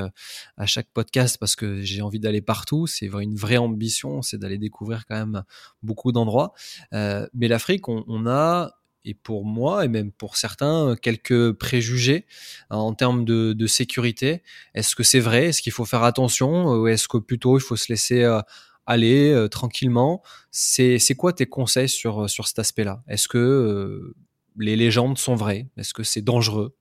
[0.59, 2.87] à chaque podcast parce que j'ai envie d'aller partout.
[2.87, 5.45] C'est une vraie ambition, c'est d'aller découvrir quand même
[5.83, 6.53] beaucoup d'endroits.
[6.93, 12.27] mais l'Afrique, on, on a et pour moi et même pour certains quelques préjugés
[12.71, 14.43] hein, en termes de, de sécurité.
[14.75, 15.47] Est-ce que c'est vrai?
[15.47, 16.67] Est-ce qu'il faut faire attention?
[16.73, 18.41] Ou est-ce que plutôt il faut se laisser euh,
[18.87, 20.23] aller euh, tranquillement?
[20.51, 23.03] C'est quoi tes conseils sur sur cet aspect-là?
[23.09, 24.15] Est-ce que euh,
[24.59, 25.69] les légendes sont vraies?
[25.77, 26.75] Est-ce que c'est dangereux?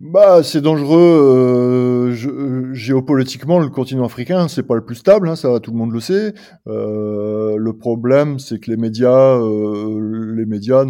[0.00, 3.58] Bah, c'est dangereux géopolitiquement.
[3.58, 6.34] Le continent africain, c'est pas le plus stable, hein, ça tout le monde le sait.
[6.66, 10.84] Euh, le problème, c'est que les médias, euh, les médias,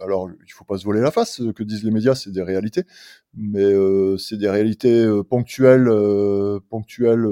[0.00, 1.36] alors il faut pas se voler la face.
[1.36, 2.84] Ce que disent les médias, c'est des réalités,
[3.34, 7.26] mais euh, c'est des réalités euh, ponctuelles, euh, ponctuelles.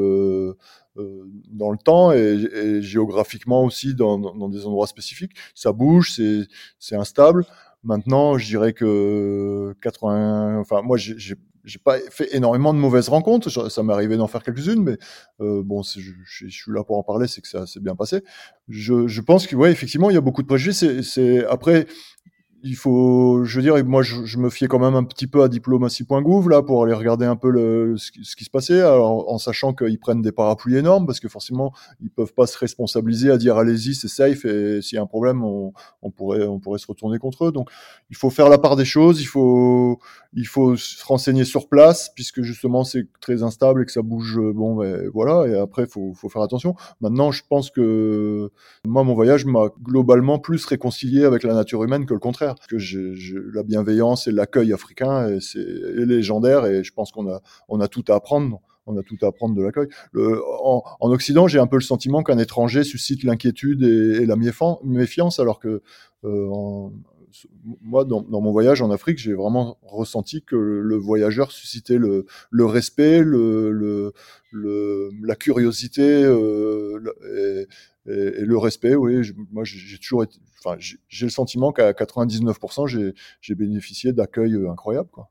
[1.53, 5.33] dans le temps et, et géographiquement aussi dans, dans, des endroits spécifiques.
[5.55, 6.21] Ça bouge,
[6.79, 7.45] c'est instable.
[7.85, 10.97] Maintenant, je dirais que 80, enfin moi
[11.69, 13.51] j'ai pas fait énormément de mauvaises rencontres.
[13.71, 14.97] Ça m'est arrivé d'en faire quelques-unes, mais
[15.41, 18.23] euh, bon, je, suis là pour en parler, c'est que ça s'est bien passé.
[18.69, 21.03] Je, je pense que ouais, effectivement, il y a beaucoup de préjugés.
[21.03, 21.87] C'est après,
[22.63, 25.43] il faut, je veux dire, moi, je, je, me fiais quand même un petit peu
[25.43, 28.81] à diplomatie.gouv là pour aller regarder un peu le, ce, qui, ce qui se passait,
[28.81, 32.59] alors, en sachant qu'ils prennent des parapluies énormes parce que forcément, ils peuvent pas se
[32.59, 36.47] responsabiliser à dire allez-y, c'est safe et s'il y a un problème, on, on, pourrait,
[36.47, 37.53] on pourrait se retourner contre eux.
[37.53, 37.71] Donc,
[38.11, 39.99] il faut faire la part des choses, il faut,
[40.33, 44.39] il faut se renseigner sur place puisque justement c'est très instable et que ça bouge.
[44.55, 45.47] Bon, ben voilà.
[45.47, 46.75] Et après, faut, faut faire attention.
[47.01, 48.51] Maintenant, je pense que
[48.85, 52.77] moi, mon voyage m'a globalement plus réconcilié avec la nature humaine que le contraire que
[53.55, 58.05] la bienveillance et l'accueil africain, c'est légendaire et je pense qu'on a, on a tout
[58.09, 58.61] à apprendre.
[58.91, 59.89] On a tout à apprendre de l'accueil.
[60.17, 65.39] En, en, Occident, j'ai un peu le sentiment qu'un étranger suscite l'inquiétude et, la méfiance,
[65.39, 65.83] alors que
[66.25, 66.89] euh,
[67.83, 72.27] moi, dans, mon voyage en Afrique, j'ai vraiment ressenti que le voyageur suscitait le,
[72.65, 73.23] respect,
[74.53, 76.99] la curiosité euh,
[77.37, 77.67] et,
[78.09, 78.95] et, le respect.
[78.95, 82.87] Oui, moi, j'ai toujours été, enfin, j'ai le sentiment qu'à 99%,
[83.41, 85.31] j'ai bénéficié d'accueil euh, incroyable, quoi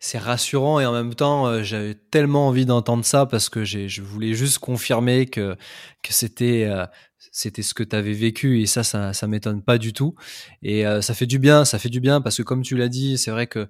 [0.00, 4.00] c'est rassurant et en même temps euh, j'avais tellement envie d'entendre ça parce que je
[4.00, 5.56] voulais juste confirmer que
[6.04, 6.86] que c'était euh,
[7.32, 10.14] ce que tu avais vécu et ça ça ça m'étonne pas du tout
[10.62, 13.18] et ça fait du bien ça fait du bien parce que comme tu l'as dit
[13.18, 13.68] c'est vrai que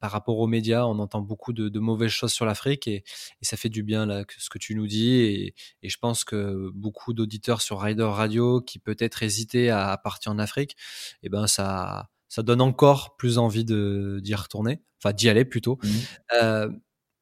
[0.00, 3.04] par rapport aux médias, on entend beaucoup de, de mauvaises choses sur l'Afrique et,
[3.40, 6.24] et, ça fait du bien là ce que tu nous dis et, et je pense
[6.24, 10.72] que beaucoup d'auditeurs sur Rider Radio qui peut-être hésitaient à, partir en Afrique,
[11.22, 15.78] et eh ben ça ça donne encore plus envie d'y retourner, enfin d'y aller plutôt.
[15.82, 15.88] Mmh.
[16.42, 16.70] Euh,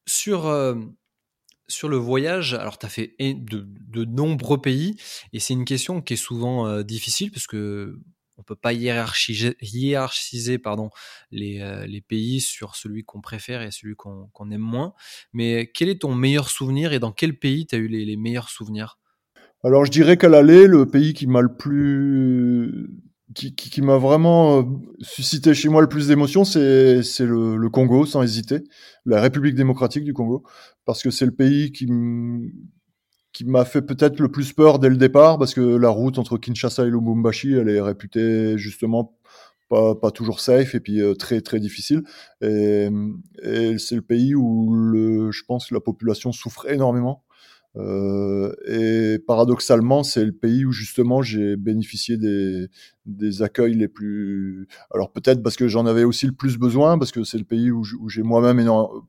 [0.07, 0.75] sur euh,
[1.67, 4.95] sur le voyage, alors tu as fait de, de, nombreux pays
[5.33, 7.99] et c'est une question qui est souvent euh, difficile parce que
[8.39, 14.61] on peut pas hiérarchiser, euh, les, pays sur celui qu'on préfère et celui qu'on aime
[14.61, 14.93] moins.
[15.33, 18.49] Mais quel est ton meilleur souvenir et dans quel pays tu as eu les, meilleurs
[18.49, 18.97] souvenirs?
[19.63, 22.89] Alors je dirais qu'à l'aller, le pays qui m'a le plus
[23.35, 24.63] qui m'a vraiment euh,
[25.01, 28.63] suscité chez moi le plus d'émotions, c'est le, le Congo, sans hésiter,
[29.05, 30.43] la République démocratique du Congo,
[30.83, 31.85] parce que c'est le pays qui,
[33.39, 36.37] qui m'a fait peut-être le plus peur dès le départ, parce que la route entre
[36.37, 39.17] Kinshasa et Lubumbashi, elle est réputée justement
[39.69, 42.03] pas, pas toujours safe et puis euh, très très difficile.
[42.41, 42.89] Et,
[43.77, 47.23] c'est le pays où le, je pense que la population souffre énormément.
[47.77, 52.67] Euh, et paradoxalement, c'est le pays où justement j'ai bénéficié des,
[53.17, 54.67] des accueils les plus.
[54.93, 57.71] Alors peut-être parce que j'en avais aussi le plus besoin, parce que c'est le pays
[57.71, 58.59] où, j'ai moi-même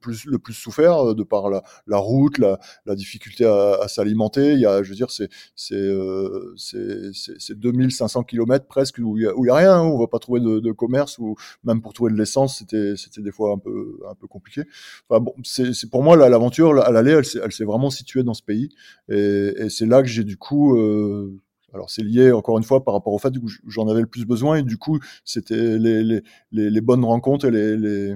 [0.00, 1.62] plus, le plus souffert euh, de par la,
[1.98, 2.58] route, la,
[2.94, 4.54] difficulté à, s'alimenter.
[4.54, 9.24] Il y a, je veux dire, c'est c'est euh, c'est 2500 kilomètres presque où il
[9.24, 10.72] y a, où il y a rien, hein, où on va pas trouver de, de,
[10.72, 14.26] commerce ou même pour trouver de l'essence, c'était c'était des fois un peu un peu
[14.26, 14.62] compliqué.
[15.08, 18.42] Enfin bon, c'est pour moi l'aventure à l'aller, elle, elle s'est vraiment située dans ce
[18.42, 18.70] pays
[19.08, 21.40] et, et c'est là que j'ai du coup euh,
[21.72, 24.24] alors c'est lié encore une fois par rapport au fait que j'en avais le plus
[24.24, 28.14] besoin et du coup c'était les, les, les, bonnes rencontres et les,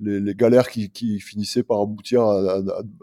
[0.00, 2.58] les, galères qui, qui, finissaient par aboutir à, à,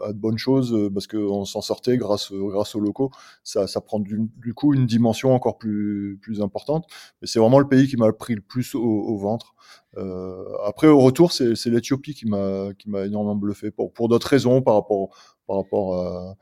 [0.06, 3.10] à de bonnes choses euh, parce qu'on s'en sortait grâce, grâce aux locaux.
[3.42, 6.86] Ça, ça prend du, coup une dimension encore plus, plus importante.
[7.20, 9.54] Mais c'est vraiment le pays qui m'a pris le plus au, au ventre.
[9.96, 14.26] Euh, après au retour c'est l'Éthiopie qui m'a qui m'a énormément bluffé pour, pour d'autres
[14.26, 15.16] raisons par rapport
[15.46, 16.36] par rapport à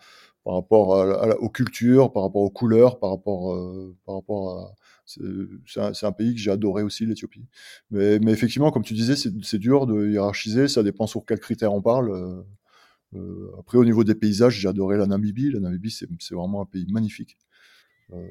[0.44, 4.74] par rapport à, aux cultures, par rapport aux couleurs, par rapport, euh, par rapport à.
[5.04, 7.44] C'est un, un, pays que j'ai adoré aussi, l'Éthiopie.
[7.90, 10.68] Mais, mais, effectivement, comme tu disais, c'est dur de hiérarchiser.
[10.68, 12.10] Ça dépend sur quels critères on parle.
[12.10, 12.42] Euh,
[13.16, 15.50] euh après, au niveau des paysages, j'ai adoré la Namibie.
[15.50, 17.36] La Namibie, c'est vraiment un pays magnifique.
[18.12, 18.26] Euh,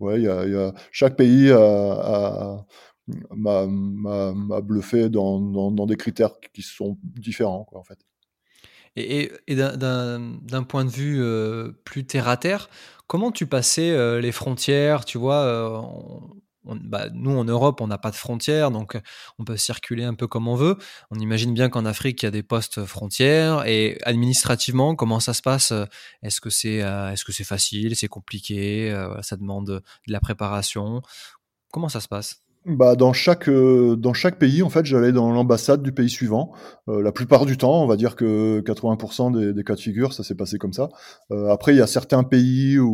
[0.00, 1.50] ouais, y a, y a, chaque pays
[3.30, 7.98] m'a bluffé dans, dans, dans, des critères qui sont différents, quoi, en fait.
[8.96, 12.68] Et, d'un point de vue euh, plus terre à terre,
[13.06, 15.82] comment tu passais euh, les frontières Tu vois, euh,
[16.64, 18.98] bah, nous en Europe, on n'a pas de frontières, donc
[19.38, 20.76] on peut circuler un peu comme on veut.
[21.10, 23.66] On imagine bien qu'en Afrique, il y a des postes frontières.
[23.66, 25.72] Et administrativement, comment ça se passe
[26.22, 31.02] Est-ce que c'est est-ce que c'est facile C'est compliqué Ça demande de la préparation
[31.70, 32.45] Comment ça se passe?
[32.66, 36.52] Bah, dans chaque euh, dans chaque pays, en fait, j'allais dans l'ambassade du pays suivant.
[36.88, 40.24] Euh, la plupart du temps, on va dire que 80% des, cas de figure, ça
[40.24, 40.88] s'est passé comme ça.
[41.30, 42.88] Euh, après, il y a certains pays où,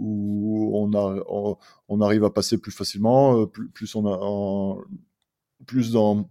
[0.00, 1.56] où on, a,
[1.88, 4.76] on, arrive à passer plus facilement, euh, plus, plus on a
[5.66, 6.28] plus dans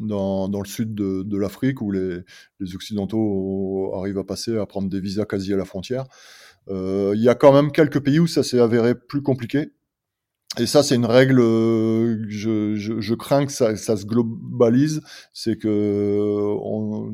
[0.00, 2.20] dans, dans le sud de, de l'Afrique où les,
[2.60, 6.06] les occidentaux arrivent à passer à prendre des visas quasi à la frontière.
[6.70, 9.72] Il y a quand même quelques pays où ça s'est avéré plus compliqué.
[10.56, 11.40] Et ça, c'est une règle.
[11.40, 15.02] Euh, je, crains que ça, se globalise.
[15.32, 17.12] C'est que on,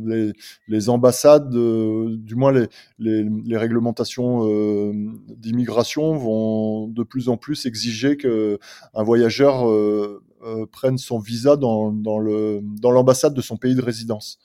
[0.69, 2.53] les, ambassades, du moins
[2.99, 4.93] les, réglementations euh,
[5.37, 8.59] d'immigration, vont de plus en plus exiger que
[8.95, 10.23] un voyageur euh,
[10.71, 11.91] prenne son visa dans
[12.83, 14.39] l'ambassade de son pays de résidence.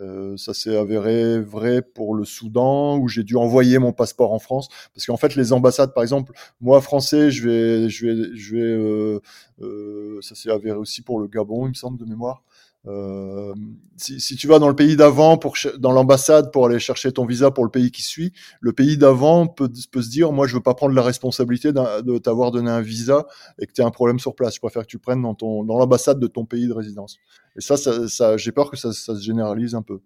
[0.00, 4.38] Euh, ça s'est avéré vrai pour le Soudan où j'ai dû envoyer mon passeport en
[4.38, 4.68] France.
[4.94, 8.60] Parce qu'en fait les ambassades par exemple moi français je vais je vais je vais
[8.62, 9.20] euh,
[9.62, 12.42] euh, ça s'est avéré aussi pour le Gabon il me semble de mémoire
[12.86, 13.52] euh,
[13.96, 17.24] si, si, tu vas dans le pays d'avant, pour dans l'ambassade pour aller chercher ton
[17.24, 20.54] visa pour le pays qui suit, le pays d'avant peut, peut, se dire, moi je
[20.54, 23.26] veux pas prendre la responsabilité de t'avoir donné un visa
[23.58, 24.54] et que tu as un problème sur place.
[24.54, 27.18] Je préfère que tu prennes dans ton dans l'ambassade de ton pays de résidence.
[27.56, 30.00] Et ça, ça, ça j'ai peur que ça, ça se généralise un peu.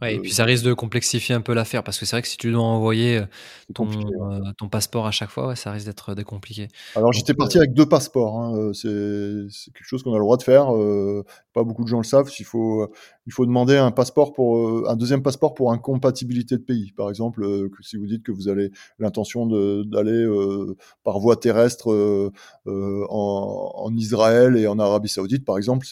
[0.00, 2.28] Ouais, et puis ça risque de complexifier un peu l'affaire parce que c'est vrai que
[2.28, 3.26] si tu dois envoyer euh,
[3.74, 6.68] ton, euh, ton passeport à chaque fois, ouais, ça risque d'être euh, compliqué.
[6.96, 8.40] Alors j'étais parti avec deux passeports.
[8.40, 8.72] Hein.
[8.74, 10.70] C'est quelque chose qu'on a le droit de faire.
[11.52, 12.30] Pas beaucoup de gens le savent.
[12.38, 12.86] Il faut,
[13.26, 16.92] il faut demander un passeport pour un deuxième passeport pour incompatibilité de pays.
[16.92, 20.26] Par exemple, que si vous dites que vous avez l'intention d'aller
[21.04, 22.32] par voie terrestre
[22.66, 25.86] en, en, Israël et en Arabie Saoudite, par exemple,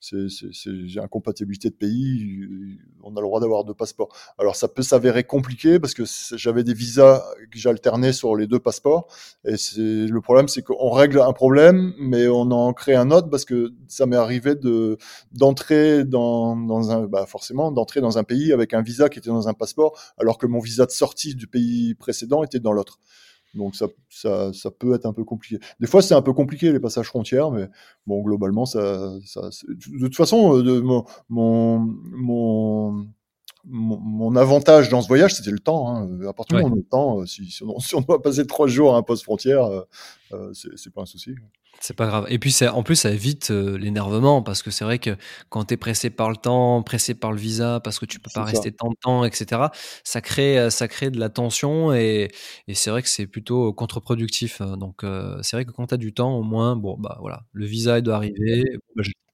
[0.00, 1.90] c'est incompatibilité de pays
[3.02, 4.08] on a le droit d'avoir deux passeports.
[4.38, 6.04] Alors ça peut s'avérer compliqué parce que
[6.36, 9.06] j'avais des visas que j'alternais sur les deux passeports
[9.44, 13.44] et le problème c'est qu'on règle un problème mais on en crée un autre parce
[13.44, 14.69] que ça m'est arrivé de
[15.32, 19.30] d'entrer dans, dans un bah forcément d'entrer dans un pays avec un visa qui était
[19.30, 22.98] dans un passeport alors que mon visa de sortie du pays précédent était dans l'autre.
[23.54, 25.58] Donc ça, ça, ça, peut être un peu compliqué.
[25.80, 27.68] Des fois, c'est un peu compliqué les passages frontières, mais
[28.06, 33.06] bon, globalement, ça, ça de toute façon, euh, de, mon, mon,
[33.64, 35.88] mon, avantage dans ce voyage, c'était le temps.
[35.88, 36.08] Hein.
[36.28, 38.46] À partir du moment où on a le temps, euh, si, si, on, doit passer
[38.46, 39.68] trois jours à un poste frontière,
[40.32, 41.34] euh, c'est pas un souci.
[41.78, 42.26] C'est pas grave.
[42.28, 45.16] Et puis en plus ça évite euh, l'énervement parce que c'est vrai que
[45.48, 48.30] quand tu es pressé par le temps, pressé par le visa parce que tu peux
[48.34, 49.62] pas rester tant de temps, etc.
[50.04, 52.28] Ça crée euh, ça crée de la tension et,
[52.68, 54.60] et c'est vrai que c'est plutôt contre-productif.
[54.60, 54.76] Hein.
[54.76, 57.44] Donc euh, c'est vrai que quand tu as du temps, au moins bon bah voilà,
[57.52, 58.64] le visa il doit arriver.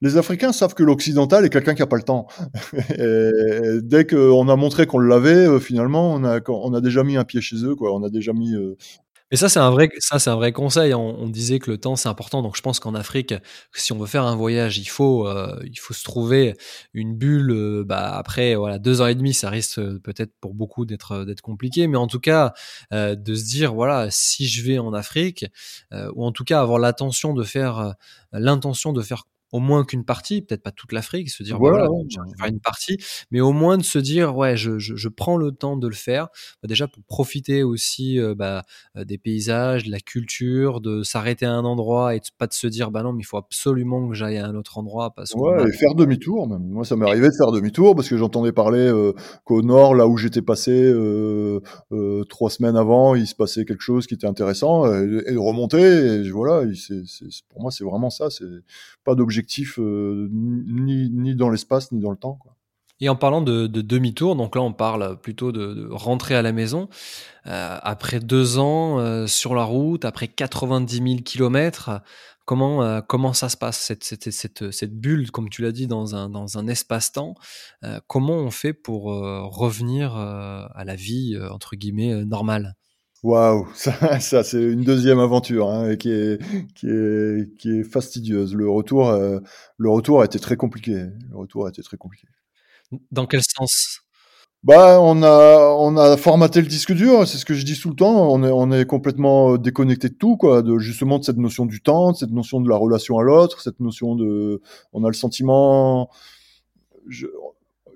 [0.02, 2.28] Les Africains savent que l'occidental est quelqu'un qui a pas le temps.
[2.98, 7.24] et dès qu'on a montré qu'on l'avait, finalement on a on a déjà mis un
[7.24, 7.92] pied chez eux quoi.
[7.92, 8.54] On a déjà mis
[9.30, 10.94] mais ça, c'est un vrai, ça, c'est un vrai conseil.
[10.94, 12.42] On, on disait que le temps, c'est important.
[12.42, 13.34] Donc, je pense qu'en Afrique,
[13.74, 16.54] si on veut faire un voyage, il faut, euh, il faut se trouver
[16.94, 17.50] une bulle.
[17.50, 21.24] Euh, bah, après, voilà, deux ans et demi, ça risque euh, peut-être pour beaucoup d'être,
[21.24, 21.88] d'être compliqué.
[21.88, 22.54] Mais en tout cas,
[22.92, 25.46] de se dire, voilà, si je vais en Afrique,
[26.14, 26.78] ou en tout cas avoir
[27.34, 27.94] de faire,
[28.32, 32.18] l'intention de faire au moins qu'une partie, peut-être pas toute l'Afrique, se dire voilà, je
[32.18, 32.98] vais faire une partie,
[33.30, 35.94] mais au moins de se dire ouais, je, je, je prends le temps de le
[35.94, 36.28] faire,
[36.62, 38.64] bah, déjà pour profiter aussi euh, bah,
[38.96, 42.66] euh, des paysages, de la culture, de s'arrêter à un endroit et pas de se
[42.66, 45.68] dire bah non, mais il faut absolument que j'aille à un autre endroit parce ouais,
[45.68, 46.66] et faire demi-tour même.
[46.66, 49.12] Moi, ça m'est arrivé de faire demi-tour parce que j'entendais parler euh,
[49.44, 51.60] qu'au nord, là où j'étais passé euh,
[52.28, 55.80] trois semaines avant, il se passait quelque chose qui était intéressant et, de remonter.
[55.80, 57.02] Et voilà, c'est,
[57.48, 58.30] pour moi, c'est vraiment ça.
[58.30, 58.44] C'est
[59.04, 59.35] pas d'objectif
[59.78, 62.34] euh, ni, ni, dans l'espace ni dans le temps.
[62.34, 62.56] Quoi.
[63.00, 66.52] Et en parlant de, de demi-tour, donc là on parle plutôt de, rentrer à la
[66.52, 66.88] maison.
[67.46, 71.90] Euh, après deux ans euh, sur la route, après 90 000 kilomètres,
[72.46, 76.14] comment comment ça se passe cette, cette, cette, cette bulle, comme tu l'as dit, dans
[76.14, 77.34] un, dans un espace-temps?
[78.06, 82.76] Comment on fait pour revenir à la vie entre guillemets normale?
[83.22, 86.40] Waouh, ça, ça c'est une deuxième aventure hein, qui est
[86.74, 88.54] qui est qui est fastidieuse.
[88.54, 89.40] Le retour, euh,
[89.78, 91.06] le retour a été très compliqué.
[91.30, 92.28] Le retour a été très compliqué.
[93.10, 94.00] Dans quel sens?
[94.62, 97.26] Bah, on a on a formaté le disque dur.
[97.26, 98.32] C'est ce que je dis tout le temps.
[98.32, 100.62] On est on est complètement euh, déconnecté de tout, quoi.
[100.62, 103.60] De justement de cette notion du temps, de cette notion de la relation à l'autre,
[103.60, 104.60] cette notion de,
[104.92, 106.10] on a le sentiment.
[107.08, 107.26] Je,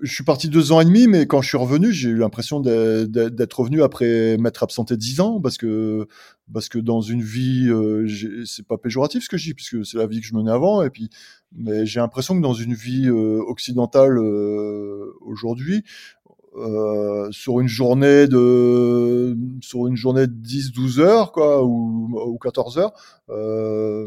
[0.01, 2.59] je suis parti deux ans et demi, mais quand je suis revenu, j'ai eu l'impression
[2.59, 6.07] d'être revenu après m'être absenté dix ans, parce que
[6.53, 8.07] parce que dans une vie, euh,
[8.45, 10.81] c'est pas péjoratif ce que je dis, puisque c'est la vie que je menais avant,
[10.83, 11.09] et puis
[11.55, 15.83] mais j'ai l'impression que dans une vie euh, occidentale euh, aujourd'hui,
[16.57, 22.37] euh, sur une journée de sur une journée de 10 12 heures quoi ou, ou
[22.37, 22.91] 14 heures
[23.29, 24.05] euh,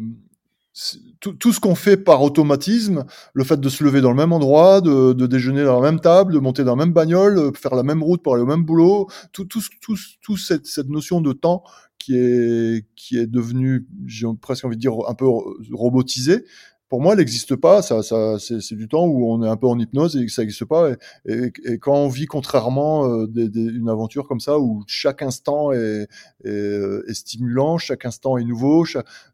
[1.21, 4.33] tout, tout, ce qu'on fait par automatisme, le fait de se lever dans le même
[4.33, 7.53] endroit, de, de, déjeuner dans la même table, de monter dans la même bagnole, euh,
[7.53, 10.89] faire la même route pour aller au même boulot, tout, tout, tout, tout cette, cette,
[10.89, 11.63] notion de temps
[11.99, 15.27] qui est, qui est devenue, j'ai presque envie de dire, un peu
[15.73, 16.45] robotisée,
[16.89, 17.83] pour moi, elle n'existe pas.
[17.83, 20.43] Ça, ça, c'est du temps où on est un peu en hypnose et que ça
[20.43, 20.93] n'existe pas.
[21.27, 26.07] Et, quand on vit contrairement euh, une aventure comme ça où chaque instant est,
[26.45, 28.85] est stimulant, chaque instant est nouveau,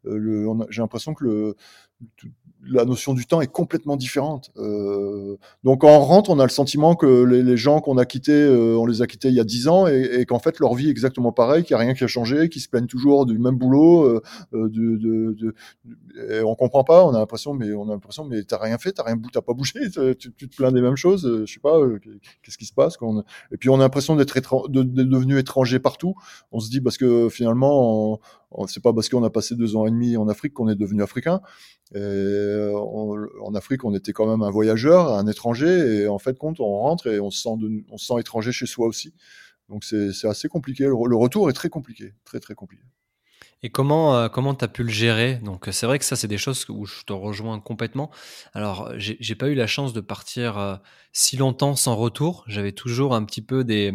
[0.05, 1.55] euh, j'ai l'impression que le,
[2.63, 4.51] la notion du temps est complètement différente.
[4.57, 8.31] Euh, donc quand on rentre, on a le sentiment que les, gens qu'on a quittés,
[8.31, 10.87] euh, on les a quittés il y a dix ans et, qu'en fait leur vie
[10.87, 13.37] est exactement pareille, qu'il n'y a rien qui a changé, qu'ils se plaignent toujours du
[13.39, 14.03] même boulot.
[14.03, 14.21] Euh,
[14.53, 15.53] euh de, de, de,
[16.43, 17.05] on comprend pas.
[17.05, 19.53] On a l'impression, mais on a l'impression, mais t'as rien fait, t'as rien, t'as pas
[19.53, 19.79] bougé,
[20.19, 21.25] tu, te plains des mêmes choses.
[21.25, 21.99] Euh, je sais pas, euh,
[22.43, 22.97] qu'est-ce qui se passe
[23.51, 26.15] Et puis on a l'impression d'être de, de, devenu étranger partout.
[26.51, 28.19] On se dit parce que finalement,
[28.67, 31.01] c'est pas parce qu'on a passé deux ans et demi en Afrique qu'on est devenu
[31.01, 31.41] africain.
[31.95, 36.59] Et en Afrique, on était quand même un voyageur, un étranger, et en fait, compte,
[36.59, 39.13] on rentre et on se sent, étranger chez soi aussi.
[39.69, 40.85] Donc c'est assez compliqué.
[40.85, 42.83] Le, retour est très compliqué, très très compliqué.
[43.63, 45.35] Et comment euh, comment pu le gérer?
[45.35, 48.09] Donc c'est vrai que ça c'est des choses où je te rejoins complètement.
[48.53, 50.75] Alors j'ai pas eu la chance de partir euh,
[51.13, 52.43] si longtemps sans retour.
[52.47, 53.93] J'avais toujours un petit peu des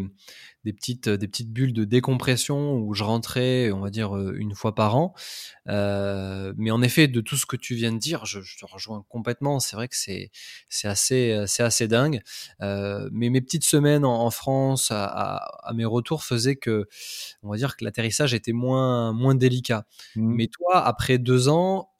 [0.66, 4.52] des petites, des petites bulles de décompression où je rentrais, on va dire, euh, une
[4.52, 5.14] fois par an.
[5.68, 8.66] Euh, mais en effet, de tout ce que tu viens de dire, je, je te
[8.66, 9.60] rejoins complètement.
[9.60, 10.32] C'est vrai que c'est,
[10.68, 12.20] c'est assez, c'est assez dingue.
[12.62, 16.88] Euh, mais mes petites semaines en, en France, à, à, à, mes retours, faisaient que,
[17.44, 19.86] on va dire que l'atterrissage était moins, moins délicat.
[20.16, 20.34] Mmh.
[20.34, 21.90] Mais toi, après deux ans,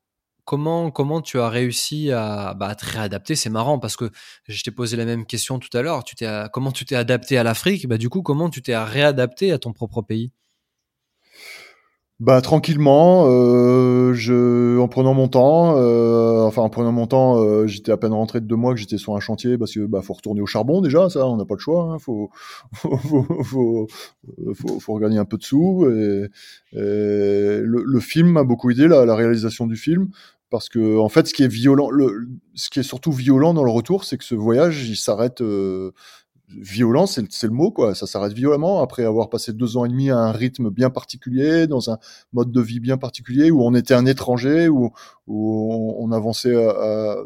[0.46, 3.36] comment, comment tu as réussi à, bah, te réadapter?
[3.36, 4.10] C'est marrant parce que
[4.48, 6.04] je t'ai posé la même question tout à l'heure.
[6.04, 7.86] Tu t'es, comment tu t'es adapté à l'Afrique?
[7.86, 10.32] Bah, Du coup, comment tu t'es réadapté à ton propre pays?
[12.18, 17.66] Bah tranquillement, euh, je, en prenant mon temps, euh, enfin en prenant mon temps, euh,
[17.66, 20.00] j'étais à peine rentré de deux mois que j'étais sur un chantier parce que bah
[20.00, 22.30] faut retourner au charbon déjà, ça on n'a pas le choix, hein, faut,
[22.72, 22.96] faut,
[23.44, 23.86] faut,
[24.80, 25.84] faut, regagner un peu de sous
[26.72, 30.08] le, film m'a beaucoup aidé la, la réalisation du film
[30.50, 33.64] parce que en fait ce qui est violent le, ce qui est surtout violent dans
[33.64, 35.92] le retour c'est que ce voyage il s'arrête euh,
[36.48, 37.94] violent c'est le mot quoi.
[37.94, 41.66] Ça s'arrête violemment après avoir passé deux ans et demi à un rythme bien particulier
[41.66, 41.98] dans un
[42.32, 44.90] mode de vie bien particulier où on était un étranger où,
[45.26, 47.16] où on, avançait à, à,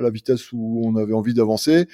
[0.00, 1.88] la vitesse où on avait envie d'avancer.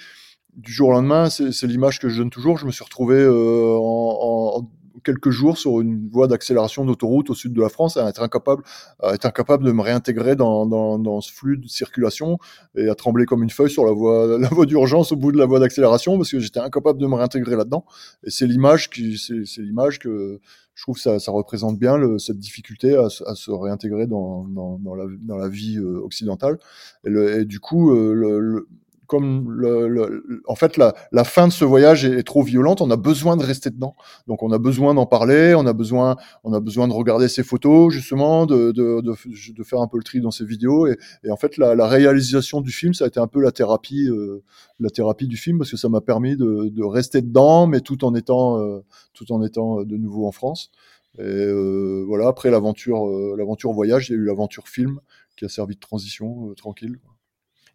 [0.54, 2.58] Du jour au lendemain c'est l'image que je donne toujours.
[2.58, 4.70] Je me suis retrouvé euh, en, en
[5.06, 8.64] quelques jours sur une voie d'accélération d'autoroute au sud de la France, à être incapable,
[9.00, 12.38] à incapable de me réintégrer dans, dans, ce flux de circulation
[12.76, 15.38] et à trembler comme une feuille sur la voie, la voie d'urgence au bout de
[15.38, 17.84] la voie d'accélération parce que j'étais incapable de me réintégrer là-dedans.
[18.24, 20.40] Et c'est l'image qui, c'est l'image que
[20.74, 24.94] je trouve que ça, ça représente bien cette difficulté à, se réintégrer dans, dans, dans,
[24.94, 26.58] la, dans la vie euh, occidentale.
[27.04, 28.68] Et, du coup, euh,
[29.06, 32.90] comme le, le, en fait la, la, fin de ce voyage est, trop violente, on
[32.90, 33.94] a besoin de rester dedans.
[34.26, 37.42] Donc on a besoin d'en parler, on a besoin, on a besoin de regarder ces
[37.42, 39.14] photos justement, de, de, de,
[39.52, 40.86] de faire un peu le tri dans ces vidéos.
[40.86, 43.52] Et, et en fait la, la, réalisation du film, ça a été un peu la
[43.52, 44.42] thérapie, euh,
[44.80, 48.04] la thérapie du film parce que ça m'a permis de, de, rester dedans, mais tout
[48.04, 48.84] en étant, euh,
[49.14, 50.70] tout en étant de nouveau en France.
[51.18, 55.00] Et euh, voilà, après l'aventure, euh, l'aventure voyage, il y a eu l'aventure film
[55.36, 56.98] qui a servi de transition euh, tranquille.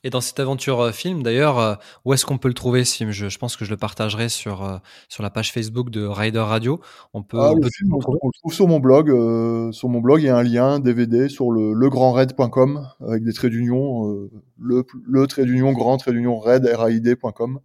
[0.03, 1.75] Et dans cette aventure euh, film, d'ailleurs, euh,
[2.05, 4.29] où est-ce qu'on peut le trouver ce film je, je, pense que je le partagerai
[4.29, 4.77] sur, euh,
[5.09, 6.79] sur la page Facebook de Rider Radio.
[7.13, 9.11] On peut, ah, on, le film, on, le on, le trouve sur mon blog.
[9.11, 13.33] Euh, sur mon blog, il y a un lien DVD sur le legrandred.com avec des
[13.33, 17.59] traits d'union, euh, le, le trait d'union grand trait d'union red raid.com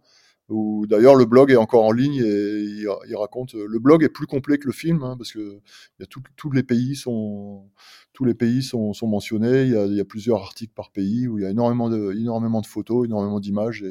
[0.49, 4.27] où d'ailleurs le blog est encore en ligne et il, raconte le blog est plus
[4.27, 5.59] complet que le film hein, parce que
[5.99, 7.65] y a tout, tous les pays sont
[8.13, 9.63] tous les pays sont, sont mentionnés.
[9.63, 11.89] Il y, a, il y, a, plusieurs articles par pays où il y a énormément
[11.89, 13.83] de énormément de photos énormément d'images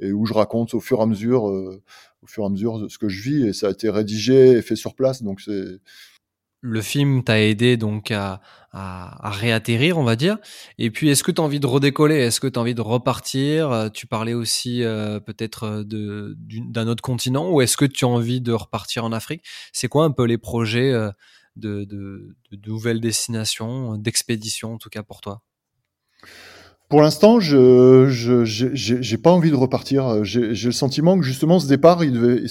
[0.00, 1.80] et, où je raconte au fur et à mesure euh,
[2.22, 4.62] au fur et à mesure ce que je vis et ça a été rédigé et
[4.62, 5.22] fait sur place.
[5.22, 5.78] Donc c'est
[6.60, 8.40] le film t'a aidé donc à,
[8.72, 10.38] à, réatterrir, on va dire.
[10.78, 12.16] Et puis, est-ce que tu as envie de redécoller?
[12.16, 13.70] Est-ce que tu as envie de repartir?
[13.70, 16.34] Euh, Tu parlais aussi euh, peut-être euh,
[16.70, 19.44] d'un autre continent, ou est-ce que tu as envie de repartir en Afrique?
[19.72, 20.92] C'est quoi un peu les projets
[21.56, 25.42] de, de, de nouvelles destinations, d'expédition en tout cas pour toi?
[26.88, 30.24] Pour l'instant, je j'ai je, pas envie de repartir.
[30.24, 32.44] J'ai le sentiment que justement ce départ, il devait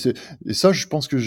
[0.45, 1.17] et, ça, je pense que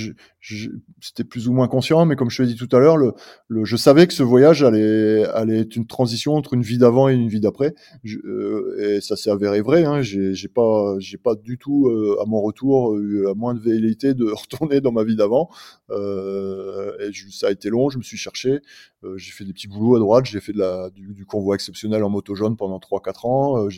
[1.01, 3.15] c'était plus ou moins conscient, mais comme je te l'ai dit tout à l'heure, le,
[3.49, 7.09] le, je savais que ce voyage allait allait être une transition entre une vie d'avant
[7.09, 7.75] et une vie d'après,
[8.07, 9.85] euh, et ça s'est avéré vrai.
[9.85, 14.15] Hein, j'ai pas j'ai pas du tout euh, à mon retour eu la moindre velléité
[14.15, 15.51] de retourner dans ma vie d'avant.
[15.91, 18.61] Euh, et je, ça a été long, je me suis cherché,
[19.03, 21.55] euh, j'ai fait des petits boulots à droite, j'ai fait de la du, du convoi
[21.55, 23.67] exceptionnel en moto jaune pendant trois 3-4 ans.
[23.67, 23.69] Euh,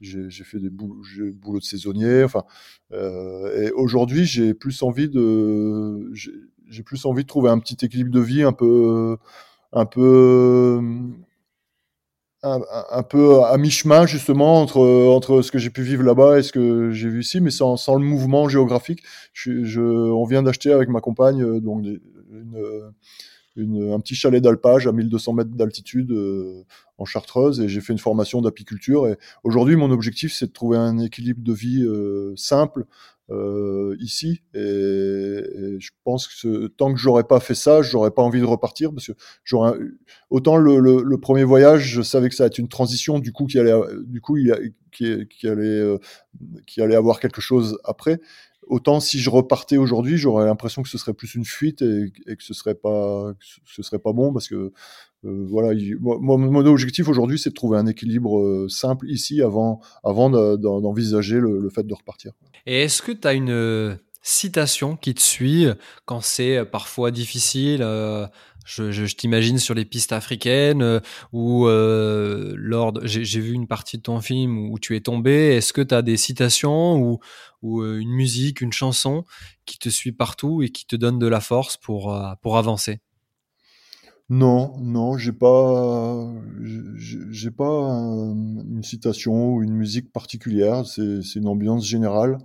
[0.00, 1.02] j'ai fait des boulots,
[1.34, 2.24] boulots de saisonnier.
[2.24, 2.44] Enfin,
[2.92, 8.10] euh, et aujourd'hui, j'ai plus envie de j'ai plus envie de trouver un petit équilibre
[8.10, 9.16] de vie un peu
[9.72, 10.80] un peu
[12.44, 16.52] un, peu à mi-chemin justement entre entre ce que j'ai pu vivre là-bas et ce
[16.52, 19.02] que j'ai vu ici, mais sans, sans le mouvement géographique.
[19.32, 22.92] Je on vient d'acheter avec ma compagne euh, donc une,
[23.56, 26.64] une, un petit chalet d'alpage à 1200 mètres d'altitude euh,
[26.98, 29.08] en Chartreuse et j'ai fait une formation d'apiculture.
[29.08, 32.84] Et aujourd'hui, mon objectif, c'est de trouver un équilibre de vie euh, simple
[33.30, 34.42] euh, ici.
[34.54, 34.58] Et,
[35.78, 39.06] je pense que tant que j'aurais pas fait ça, j'aurais pas envie de repartir parce
[39.06, 39.12] que
[39.44, 39.78] j'aurais
[40.30, 43.32] autant le, le, le, premier voyage, je savais que ça allait être une transition du
[43.32, 43.72] coup qui allait,
[44.06, 45.98] du coup, il, qui, qui allait, euh,
[46.66, 48.20] qui allait avoir quelque chose après.
[48.66, 52.42] Autant si je repartais aujourd'hui, j'aurais l'impression que ce serait plus une fuite et, que
[52.42, 53.32] ce serait pas,
[53.64, 54.72] ce serait pas bon parce que
[55.24, 60.30] euh, voilà, mon, objectif aujourd'hui, c'est de trouver un équilibre euh, simple ici avant, avant
[60.30, 62.32] d'envisager le, le, fait de repartir.
[62.66, 65.66] Et est-ce que tu as une euh, citation qui te suit
[66.04, 67.82] quand c'est parfois difficile
[68.64, 71.00] je, je, t'imagine sur les pistes africaines
[71.32, 75.56] ou lors j'ai vu une partie de ton film où tu es tombé.
[75.56, 77.18] Est-ce que tu as des citations ou,
[77.62, 79.24] ou une musique, une chanson
[79.66, 83.00] qui te suit partout et qui te donne de la force pour, pour avancer?
[84.30, 90.86] Non, non, j'ai pas, j'ai pas une citation ou une musique particulière.
[90.86, 92.38] C'est, une ambiance générale.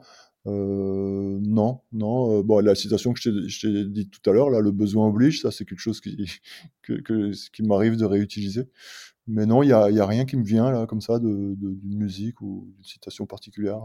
[0.47, 2.39] Euh, non, non.
[2.39, 5.41] Euh, bon, la citation que je t'ai dit tout à l'heure, là, le besoin oblige,
[5.41, 6.17] ça, c'est quelque chose qui,
[6.83, 8.69] que, qui m'arrive de réutiliser.
[9.27, 11.55] Mais non, il y a, y a rien qui me vient là comme ça de,
[11.55, 13.79] d'une musique ou d'une citation particulière.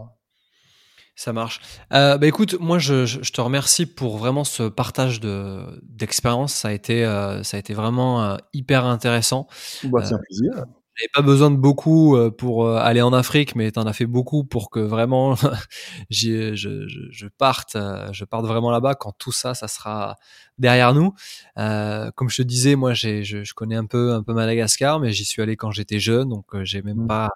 [1.15, 1.61] Ça marche.
[1.93, 6.53] Euh, bah écoute, moi je, je, te remercie pour vraiment ce partage de d'expérience.
[6.53, 9.47] Ça a été euh, ça a été vraiment euh, hyper intéressant.
[9.85, 10.65] Bah, c'est un plaisir.
[10.95, 14.43] J'avais pas besoin de beaucoup pour aller en Afrique, mais tu en as fait beaucoup
[14.45, 15.35] pour que vraiment
[16.09, 17.77] je, je, je, parte,
[18.11, 20.15] je parte vraiment là-bas quand tout ça, ça sera
[20.57, 21.13] derrière nous.
[21.57, 25.11] Euh, comme je te disais, moi, je, je, connais un peu, un peu Madagascar, mais
[25.11, 27.07] j'y suis allé quand j'étais jeune, donc j'ai même mmh.
[27.07, 27.29] pas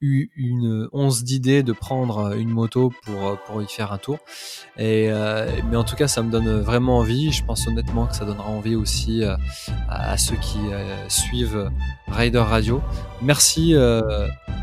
[0.00, 4.18] eu une once d'idée de prendre une moto pour, pour y faire un tour.
[4.76, 7.32] Et, euh, mais en tout cas, ça me donne vraiment envie.
[7.32, 9.36] Je pense honnêtement que ça donnera envie aussi euh,
[9.88, 11.70] à, ceux qui euh, suivent
[12.08, 12.82] Rider Radio.
[13.22, 13.74] Merci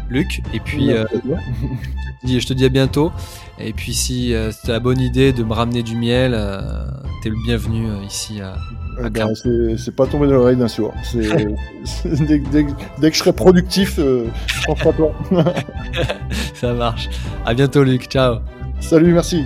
[0.10, 0.42] Luc.
[0.54, 0.90] Et puis,
[2.24, 3.12] je te dis à bientôt.
[3.64, 6.62] Et puis si euh, as la bonne idée de me ramener du miel, euh,
[7.22, 8.56] t'es le bienvenu euh, ici à,
[9.04, 9.34] eh ben,
[9.78, 10.94] c'est pas tombé dans l'oreille d'un sourd.
[11.14, 12.66] dès, dès,
[13.00, 15.14] dès, que je serai productif, je pense pas toi.
[16.54, 17.10] Ça marche.
[17.46, 18.40] À bientôt Luc, ciao.
[18.80, 19.46] Salut, merci.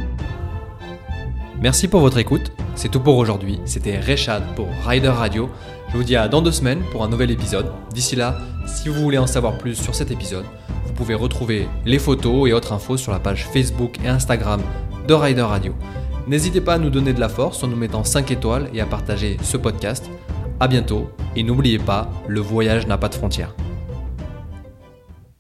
[1.62, 2.52] Merci pour votre écoute.
[2.76, 3.60] C'est tout pour aujourd'hui.
[3.66, 5.50] C'était Rechad pour Rider Radio.
[5.90, 7.72] Je vous dis à dans deux semaines pour un nouvel épisode.
[7.94, 10.46] D'ici là, si vous voulez en savoir plus sur cet épisode,
[10.96, 14.62] pouvez retrouver les photos et autres infos sur la page Facebook et Instagram
[15.08, 15.74] de Rider Radio.
[16.26, 18.88] N'hésitez pas à nous donner de la force en nous mettant 5 étoiles et à
[18.88, 20.10] partager ce podcast.
[20.60, 23.54] A bientôt et n'oubliez pas, le voyage n'a pas de frontières.